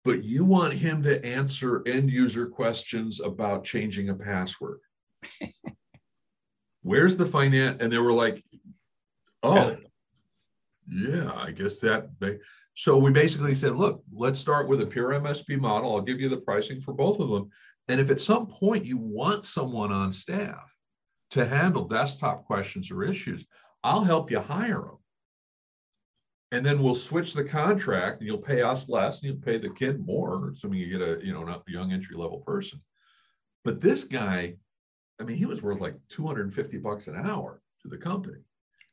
But 0.04 0.23
you 0.23 0.43
want 0.43 0.73
him 0.73 1.04
to 1.04 1.23
answer 1.26 1.82
end 1.88 2.10
user 2.10 2.47
questions 2.47 3.21
about 3.21 3.63
changing 3.63 4.10
a 4.10 4.15
password. 4.15 4.80
Where's 6.82 7.15
the 7.15 7.26
finance? 7.26 7.78
And 7.80 7.91
they 7.91 7.99
were 7.99 8.12
like, 8.12 8.43
oh, 9.43 9.78
yeah, 10.88 11.32
I 11.34 11.52
guess 11.52 11.80
that. 11.80 12.10
So 12.76 12.97
we 12.97 13.12
basically 13.12 13.56
said, 13.56 13.76
look, 13.76 14.04
let's 14.12 14.39
start 14.39 14.67
with 14.67 14.82
a 14.82 14.86
pure 14.86 15.12
MSP 15.12 15.58
model. 15.58 15.95
I'll 15.95 16.02
give 16.02 16.19
you 16.19 16.28
the 16.28 16.38
pricing 16.38 16.82
for 16.82 16.93
both 16.93 17.19
of 17.19 17.30
them. 17.30 17.49
And 17.88 18.02
if 18.02 18.10
at 18.10 18.19
some 18.19 18.47
point 18.47 18.86
you 18.86 18.97
want 18.97 19.45
someone 19.45 19.91
on 19.91 20.12
staff 20.12 20.76
to 21.32 21.45
handle 21.45 21.88
desktop 21.88 22.45
questions 22.45 22.91
or 22.91 23.04
issues, 23.04 23.45
I'll 23.84 24.04
help 24.04 24.32
you 24.32 24.39
hire 24.39 24.82
them 24.82 24.97
and 26.54 26.63
then 26.63 26.82
we'll 26.82 26.94
switch 26.94 27.34
the 27.34 27.44
contract 27.44 28.20
and 28.20 28.28
you'll 28.28 28.38
pay 28.38 28.62
us 28.62 28.88
less 28.88 29.22
and 29.22 29.32
you'll 29.32 29.42
pay 29.42 29.58
the 29.58 29.74
kid 29.74 30.06
more 30.06 30.50
assuming 30.50 30.80
you 30.80 30.88
get 30.88 31.02
a 31.02 31.26
you 31.26 31.34
know 31.34 31.46
a 31.48 31.62
young 31.68 31.92
entry 31.92 32.16
level 32.16 32.39
person 32.39 32.80
but 33.66 33.82
this 33.82 34.04
guy 34.04 34.54
i 35.20 35.24
mean 35.24 35.36
he 35.36 35.46
was 35.46 35.62
worth 35.62 35.82
like 35.82 35.96
250 36.10 36.78
bucks 36.78 37.08
an 37.08 37.16
hour 37.16 37.62
to 37.82 37.89
the 37.89 37.98
company 37.98 38.39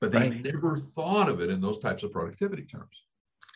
but 0.00 0.10
they 0.10 0.30
right. 0.30 0.44
never 0.44 0.76
thought 0.76 1.28
of 1.28 1.42
it 1.42 1.50
in 1.50 1.60
those 1.60 1.78
types 1.78 2.02
of 2.02 2.10
productivity 2.10 2.62
terms 2.62 3.04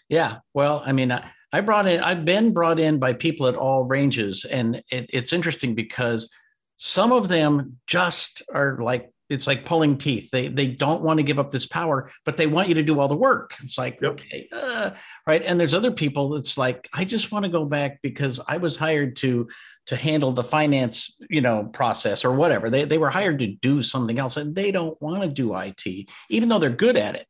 yeah 0.09 0.37
well 0.53 0.83
i 0.85 0.93
mean 0.93 1.11
I, 1.11 1.27
I 1.53 1.62
brought 1.62 1.88
in 1.88 2.01
i've 2.01 2.27
been 2.27 2.53
brought 2.53 2.79
in 2.79 2.99
by 2.99 3.14
people 3.14 3.47
at 3.47 3.57
all 3.57 3.85
ranges 3.85 4.45
and 4.45 4.77
it, 4.90 5.07
it's 5.09 5.33
interesting 5.33 5.75
because 5.75 6.29
some 6.77 7.11
of 7.11 7.29
them 7.29 7.79
just 7.87 8.43
are 8.53 8.79
like 8.83 9.13
it's 9.31 9.47
like 9.47 9.65
pulling 9.65 9.97
teeth. 9.97 10.31
They 10.31 10.49
they 10.49 10.67
don't 10.67 11.03
want 11.03 11.19
to 11.19 11.25
give 11.25 11.39
up 11.39 11.51
this 11.51 11.67
power, 11.67 12.11
but 12.25 12.37
they 12.37 12.47
want 12.47 12.69
you 12.69 12.75
to 12.75 12.83
do 12.83 13.01
all 13.01 13.09
the 13.09 13.17
work. 13.17 13.57
It's 13.63 13.79
like 13.79 13.99
yep. 14.03 14.13
okay, 14.13 14.49
uh, 14.53 14.91
right. 15.27 15.43
And 15.43 15.59
there's 15.59 15.75
other 15.75 15.93
people 15.93 16.31
that's 16.31 16.59
like, 16.59 16.89
I 16.93 17.05
just 17.05 17.33
want 17.33 17.45
to 17.45 17.51
go 17.51 17.65
back 17.65 18.01
because 18.03 18.41
I 18.47 18.59
was 18.59 18.77
hired 18.77 19.17
to 19.17 19.49
to 19.87 19.97
handle 19.97 20.33
the 20.33 20.45
finance, 20.45 21.19
you 21.29 21.41
know, 21.41 21.65
process 21.65 22.25
or 22.25 22.33
whatever. 22.33 22.71
They 22.71 22.85
they 22.85 22.99
were 22.99 23.11
hired 23.11 23.39
to 23.39 23.47
do 23.47 23.83
something 23.83 24.19
else, 24.19 24.37
and 24.37 24.55
they 24.55 24.71
don't 24.71 25.01
want 25.01 25.23
to 25.23 25.29
do 25.29 25.57
IT, 25.57 25.85
even 26.29 26.49
though 26.49 26.59
they're 26.59 26.71
good 26.71 26.97
at 26.97 27.15
it, 27.17 27.29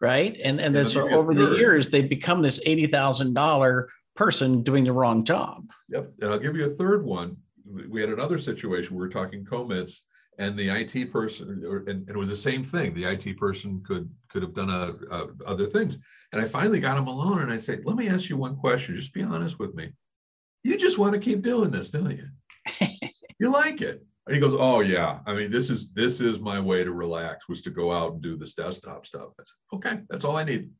right? 0.00 0.38
And 0.42 0.60
and 0.60 0.74
yeah, 0.74 0.84
so 0.84 1.08
over 1.10 1.32
the 1.32 1.52
years, 1.56 1.90
they've 1.90 2.08
become 2.08 2.42
this 2.42 2.60
eighty 2.66 2.86
thousand 2.86 3.34
dollar 3.34 3.88
person 4.16 4.62
doing 4.62 4.84
the 4.84 4.92
wrong 4.92 5.24
job. 5.24 5.70
Yep. 5.90 6.12
And 6.22 6.30
I'll 6.30 6.38
give 6.38 6.56
you 6.56 6.66
a 6.66 6.74
third 6.74 7.04
one. 7.04 7.36
We 7.88 8.00
had 8.00 8.10
another 8.10 8.38
situation. 8.38 8.96
We 8.96 9.00
were 9.00 9.08
talking 9.08 9.44
COMITS 9.44 10.02
and 10.38 10.56
the 10.56 10.68
IT 10.68 11.12
person, 11.12 11.64
or, 11.66 11.78
and, 11.78 11.88
and, 11.88 12.10
it 12.10 12.16
was 12.16 12.28
the 12.28 12.36
same 12.36 12.64
thing. 12.64 12.92
The 12.94 13.04
IT 13.04 13.38
person 13.38 13.82
could 13.86 14.10
could 14.30 14.42
have 14.42 14.54
done 14.54 14.70
a, 14.70 14.92
a, 15.14 15.28
other 15.46 15.66
things. 15.66 15.98
And 16.32 16.40
I 16.40 16.46
finally 16.46 16.80
got 16.80 16.98
him 16.98 17.06
alone, 17.06 17.40
and 17.40 17.52
I 17.52 17.58
said, 17.58 17.82
"Let 17.84 17.96
me 17.96 18.08
ask 18.08 18.28
you 18.28 18.36
one 18.36 18.56
question. 18.56 18.96
Just 18.96 19.14
be 19.14 19.22
honest 19.22 19.58
with 19.58 19.74
me. 19.74 19.92
You 20.62 20.76
just 20.76 20.98
want 20.98 21.14
to 21.14 21.20
keep 21.20 21.42
doing 21.42 21.70
this, 21.70 21.90
don't 21.90 22.10
you? 22.10 22.98
you 23.38 23.50
like 23.50 23.80
it?" 23.80 24.04
And 24.26 24.34
he 24.34 24.40
goes, 24.40 24.56
"Oh 24.58 24.80
yeah. 24.80 25.20
I 25.26 25.34
mean, 25.34 25.50
this 25.50 25.70
is 25.70 25.92
this 25.92 26.20
is 26.20 26.38
my 26.40 26.60
way 26.60 26.84
to 26.84 26.92
relax. 26.92 27.48
Was 27.48 27.62
to 27.62 27.70
go 27.70 27.92
out 27.92 28.12
and 28.12 28.22
do 28.22 28.36
this 28.36 28.54
desktop 28.54 29.06
stuff." 29.06 29.30
I 29.38 29.42
said, 29.42 29.76
"Okay, 29.76 30.00
that's 30.10 30.24
all 30.24 30.36
I 30.36 30.44
need." 30.44 30.70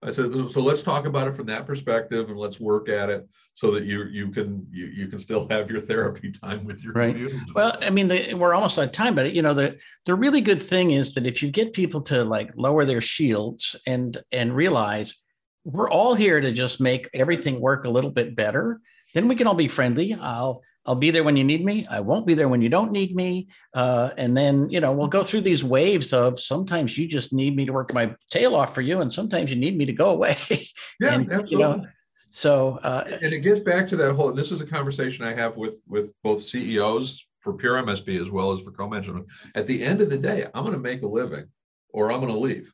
I 0.00 0.10
said, 0.10 0.32
so 0.32 0.60
let's 0.62 0.82
talk 0.82 1.06
about 1.06 1.26
it 1.26 1.34
from 1.34 1.46
that 1.46 1.66
perspective 1.66 2.28
and 2.30 2.38
let's 2.38 2.60
work 2.60 2.88
at 2.88 3.10
it 3.10 3.28
so 3.52 3.72
that 3.72 3.84
you 3.84 4.04
you 4.04 4.30
can 4.30 4.64
you, 4.70 4.86
you 4.86 5.08
can 5.08 5.18
still 5.18 5.48
have 5.48 5.68
your 5.68 5.80
therapy 5.80 6.30
time 6.44 6.64
with 6.64 6.84
your 6.84 6.92
right. 6.92 7.14
Community. 7.14 7.40
Well, 7.52 7.76
I 7.80 7.90
mean, 7.90 8.06
the, 8.06 8.34
we're 8.34 8.54
almost 8.54 8.78
out 8.78 8.84
of 8.86 8.92
time, 8.92 9.16
but 9.16 9.32
you 9.32 9.42
know, 9.42 9.54
the 9.54 9.76
the 10.06 10.14
really 10.14 10.40
good 10.40 10.62
thing 10.62 10.92
is 10.92 11.14
that 11.14 11.26
if 11.26 11.42
you 11.42 11.50
get 11.50 11.72
people 11.72 12.00
to 12.02 12.22
like 12.22 12.52
lower 12.54 12.84
their 12.84 13.00
shields 13.00 13.74
and 13.86 14.22
and 14.30 14.54
realize 14.54 15.16
we're 15.64 15.90
all 15.90 16.14
here 16.14 16.40
to 16.40 16.52
just 16.52 16.80
make 16.80 17.08
everything 17.12 17.60
work 17.60 17.84
a 17.84 17.90
little 17.90 18.10
bit 18.10 18.36
better, 18.36 18.80
then 19.14 19.26
we 19.26 19.34
can 19.34 19.48
all 19.48 19.54
be 19.54 19.68
friendly. 19.68 20.14
I'll 20.14 20.62
I'll 20.88 20.94
be 20.94 21.10
there 21.10 21.22
when 21.22 21.36
you 21.36 21.44
need 21.44 21.62
me. 21.62 21.84
I 21.90 22.00
won't 22.00 22.26
be 22.26 22.32
there 22.32 22.48
when 22.48 22.62
you 22.62 22.70
don't 22.70 22.92
need 22.92 23.14
me. 23.14 23.48
Uh, 23.74 24.08
and 24.16 24.34
then, 24.34 24.70
you 24.70 24.80
know, 24.80 24.90
we'll 24.90 25.06
go 25.06 25.22
through 25.22 25.42
these 25.42 25.62
waves 25.62 26.14
of 26.14 26.40
sometimes 26.40 26.96
you 26.96 27.06
just 27.06 27.30
need 27.30 27.54
me 27.54 27.66
to 27.66 27.74
work 27.74 27.92
my 27.92 28.14
tail 28.30 28.56
off 28.56 28.74
for 28.74 28.80
you, 28.80 29.02
and 29.02 29.12
sometimes 29.12 29.50
you 29.50 29.56
need 29.56 29.76
me 29.76 29.84
to 29.84 29.92
go 29.92 30.10
away. 30.10 30.36
Yeah, 31.00 31.14
and, 31.14 31.30
absolutely. 31.30 31.50
You 31.50 31.58
know, 31.58 31.86
so, 32.30 32.80
uh, 32.82 33.04
and 33.22 33.32
it 33.32 33.40
gets 33.40 33.60
back 33.60 33.86
to 33.88 33.96
that 33.96 34.14
whole. 34.14 34.32
This 34.32 34.50
is 34.50 34.60
a 34.60 34.66
conversation 34.66 35.24
I 35.24 35.32
have 35.32 35.56
with 35.56 35.76
with 35.86 36.12
both 36.24 36.42
CEOs 36.44 37.24
for 37.38 37.52
pure 37.52 37.80
MSP 37.82 38.20
as 38.20 38.30
well 38.30 38.50
as 38.50 38.60
for 38.62 38.72
co-management. 38.72 39.26
At 39.54 39.68
the 39.68 39.84
end 39.84 40.00
of 40.00 40.10
the 40.10 40.18
day, 40.18 40.46
I'm 40.54 40.64
going 40.64 40.72
to 40.74 40.80
make 40.80 41.02
a 41.02 41.06
living, 41.06 41.46
or 41.90 42.10
I'm 42.10 42.20
going 42.20 42.32
to 42.32 42.38
leave. 42.38 42.72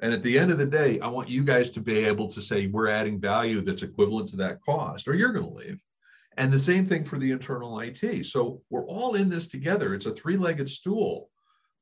And 0.00 0.12
at 0.12 0.24
the 0.24 0.36
end 0.36 0.50
of 0.50 0.58
the 0.58 0.66
day, 0.66 0.98
I 0.98 1.06
want 1.06 1.28
you 1.28 1.44
guys 1.44 1.70
to 1.72 1.80
be 1.80 1.98
able 2.06 2.26
to 2.28 2.40
say 2.40 2.66
we're 2.66 2.88
adding 2.88 3.20
value 3.20 3.60
that's 3.60 3.82
equivalent 3.82 4.30
to 4.30 4.36
that 4.36 4.60
cost, 4.64 5.06
or 5.06 5.14
you're 5.14 5.32
going 5.32 5.46
to 5.46 5.58
leave. 5.58 5.80
And 6.36 6.52
the 6.52 6.58
same 6.58 6.86
thing 6.86 7.04
for 7.04 7.18
the 7.18 7.30
internal 7.30 7.80
IT. 7.80 8.26
So 8.26 8.62
we're 8.70 8.86
all 8.86 9.14
in 9.14 9.28
this 9.28 9.48
together. 9.48 9.94
It's 9.94 10.06
a 10.06 10.14
three 10.14 10.36
legged 10.36 10.68
stool, 10.68 11.28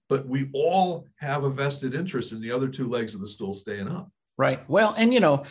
but 0.09 0.27
we 0.27 0.51
all 0.53 1.07
have 1.17 1.45
a 1.45 1.51
vested 1.51 1.95
interest 1.95 2.33
in 2.33 2.41
the 2.41 2.51
other 2.51 2.69
two 2.69 2.89
legs 2.89 3.15
of 3.15 3.21
the 3.21 3.29
stool 3.29 3.55
staying 3.55 3.89
up. 3.89 4.11
Right. 4.37 4.69
Well, 4.71 4.95
and 4.97 5.13
you 5.13 5.21
know, 5.21 5.45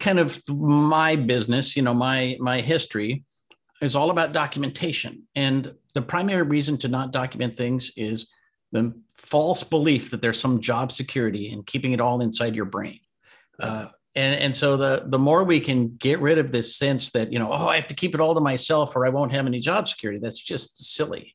kind 0.00 0.18
of 0.18 0.40
my 0.48 1.16
business, 1.16 1.76
you 1.76 1.82
know, 1.82 1.94
my 1.94 2.36
my 2.40 2.60
history 2.60 3.24
is 3.80 3.96
all 3.96 4.10
about 4.10 4.32
documentation. 4.32 5.22
And 5.34 5.74
the 5.94 6.02
primary 6.02 6.42
reason 6.42 6.76
to 6.78 6.88
not 6.88 7.12
document 7.12 7.54
things 7.54 7.90
is 7.96 8.28
the 8.72 8.92
false 9.16 9.64
belief 9.64 10.10
that 10.10 10.20
there's 10.20 10.38
some 10.38 10.60
job 10.60 10.92
security 10.92 11.52
and 11.52 11.66
keeping 11.66 11.92
it 11.92 12.00
all 12.00 12.20
inside 12.20 12.54
your 12.54 12.64
brain. 12.66 13.00
Uh, 13.58 13.86
and 14.18 14.40
and 14.40 14.56
so 14.56 14.76
the 14.76 15.04
the 15.06 15.18
more 15.18 15.44
we 15.44 15.60
can 15.60 15.96
get 15.96 16.18
rid 16.18 16.38
of 16.38 16.50
this 16.50 16.74
sense 16.76 17.12
that 17.12 17.32
you 17.32 17.38
know 17.38 17.52
oh 17.52 17.68
i 17.68 17.76
have 17.76 17.86
to 17.86 17.94
keep 17.94 18.14
it 18.14 18.20
all 18.20 18.34
to 18.34 18.40
myself 18.40 18.96
or 18.96 19.06
i 19.06 19.08
won't 19.08 19.32
have 19.32 19.46
any 19.46 19.60
job 19.60 19.86
security 19.86 20.18
that's 20.20 20.40
just 20.40 20.84
silly. 20.84 21.34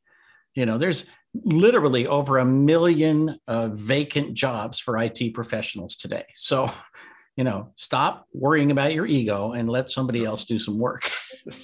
You 0.54 0.66
know 0.68 0.78
there's 0.78 1.06
literally 1.34 2.06
over 2.06 2.38
a 2.38 2.46
million 2.46 3.40
uh, 3.48 3.70
vacant 3.70 4.36
jobs 4.36 4.78
for 4.78 4.98
it 4.98 5.34
professionals 5.34 5.96
today. 5.96 6.26
So 6.36 6.70
you 7.38 7.44
know 7.44 7.72
stop 7.76 8.28
worrying 8.34 8.70
about 8.70 8.94
your 8.94 9.08
ego 9.08 9.54
and 9.54 9.68
let 9.70 9.90
somebody 9.90 10.26
else 10.26 10.44
do 10.44 10.60
some 10.60 10.78
work. 10.78 11.10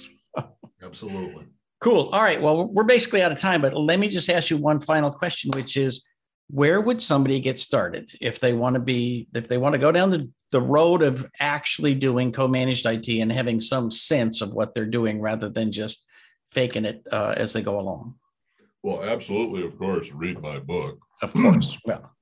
Absolutely. 0.82 1.46
Cool. 1.80 2.08
All 2.12 2.22
right. 2.22 2.40
Well 2.40 2.66
we're 2.66 2.84
basically 2.84 3.22
out 3.22 3.30
of 3.30 3.38
time 3.38 3.60
but 3.60 3.74
let 3.74 4.00
me 4.00 4.08
just 4.08 4.30
ask 4.30 4.50
you 4.50 4.56
one 4.56 4.80
final 4.80 5.10
question 5.10 5.50
which 5.54 5.76
is 5.76 6.04
where 6.48 6.80
would 6.80 7.00
somebody 7.00 7.38
get 7.38 7.58
started 7.58 8.10
if 8.20 8.40
they 8.40 8.54
want 8.54 8.74
to 8.74 8.80
be 8.80 9.28
if 9.34 9.46
they 9.46 9.58
want 9.58 9.74
to 9.74 9.78
go 9.78 9.92
down 9.92 10.10
the, 10.10 10.28
the 10.52 10.60
road 10.60 11.02
of 11.02 11.30
actually 11.40 11.94
doing 11.94 12.32
co-managed 12.32 12.86
it 12.86 13.20
and 13.20 13.32
having 13.32 13.60
some 13.60 13.90
sense 13.90 14.40
of 14.40 14.52
what 14.52 14.74
they're 14.74 14.86
doing 14.86 15.20
rather 15.20 15.48
than 15.48 15.70
just 15.70 16.06
faking 16.48 16.84
it 16.84 17.06
uh, 17.12 17.34
as 17.36 17.52
they 17.52 17.62
go 17.62 17.78
along. 17.78 18.14
Well 18.82 19.04
absolutely 19.04 19.64
of 19.64 19.78
course 19.78 20.10
read 20.10 20.40
my 20.40 20.58
book. 20.58 20.98
Of 21.22 21.32
course 21.32 21.78
well. 21.84 22.14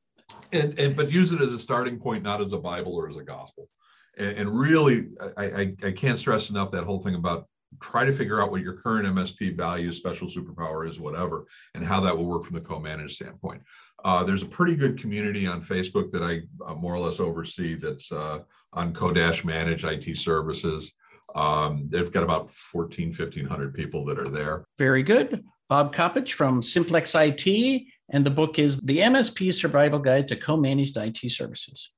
And, 0.53 0.79
and 0.79 0.97
but 0.97 1.11
use 1.11 1.33
it 1.33 1.41
as 1.41 1.53
a 1.53 1.59
starting 1.59 1.99
point 1.99 2.23
not 2.23 2.41
as 2.41 2.53
a 2.53 2.59
bible 2.59 2.95
or 2.95 3.09
as 3.09 3.17
a 3.17 3.23
gospel. 3.23 3.69
And, 4.17 4.39
and 4.39 4.59
really 4.59 5.09
I, 5.37 5.45
I 5.45 5.77
i 5.85 5.93
can't 5.93 6.19
stress 6.19 6.51
enough 6.51 6.71
that 6.73 6.85
whole 6.85 7.03
thing 7.03 7.15
about 7.15 7.47
try 7.81 8.05
to 8.05 8.13
figure 8.13 8.43
out 8.43 8.51
what 8.51 8.63
your 8.63 8.75
current 8.75 9.07
MSP 9.07 9.57
value, 9.57 9.93
special 9.93 10.29
superpower 10.29 10.89
is, 10.89 10.99
whatever, 10.99 11.47
and 11.75 11.85
how 11.85 12.01
that 12.01 12.17
will 12.17 12.27
work 12.27 12.45
from 12.45 12.55
the 12.55 12.63
co-managed 12.63 13.15
standpoint. 13.15 13.63
Uh, 14.05 14.23
there's 14.25 14.43
a 14.43 14.47
pretty 14.47 14.77
good 14.77 14.99
community 14.99 15.47
on 15.47 15.63
Facebook 15.63 16.13
that 16.13 16.23
I 16.23 16.43
uh, 16.65 16.75
more 16.75 16.95
or 16.95 17.01
less 17.01 17.19
oversee 17.21 17.75
that's 17.75 18.13
uh, 18.13 18.41
on 18.73 18.95
Co-Dash 18.95 19.45
Manage 19.45 19.85
IT 19.85 20.17
Services. 20.17 20.93
Um, 21.35 21.89
they've 21.91 22.11
got 22.11 22.23
about 22.23 22.51
14, 22.51 23.09
1500 23.09 23.75
people 23.75 24.05
that 24.07 24.19
are 24.19 24.29
there. 24.29 24.65
Very 24.79 25.03
good. 25.03 25.45
Bob 25.69 25.95
Coppedge 25.95 26.33
from 26.33 26.63
Simplex 26.63 27.15
IT, 27.15 27.83
and 28.11 28.25
the 28.25 28.31
book 28.31 28.59
is 28.59 28.79
The 28.79 28.99
MSP 28.99 29.53
Survival 29.53 29.99
Guide 29.99 30.27
to 30.29 30.37
Co-Managed 30.37 30.97
IT 30.97 31.31
Services. 31.31 31.91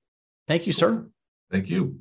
Thank 0.49 0.67
you, 0.67 0.73
sir. 0.73 1.07
Thank 1.51 1.69
you. 1.69 2.01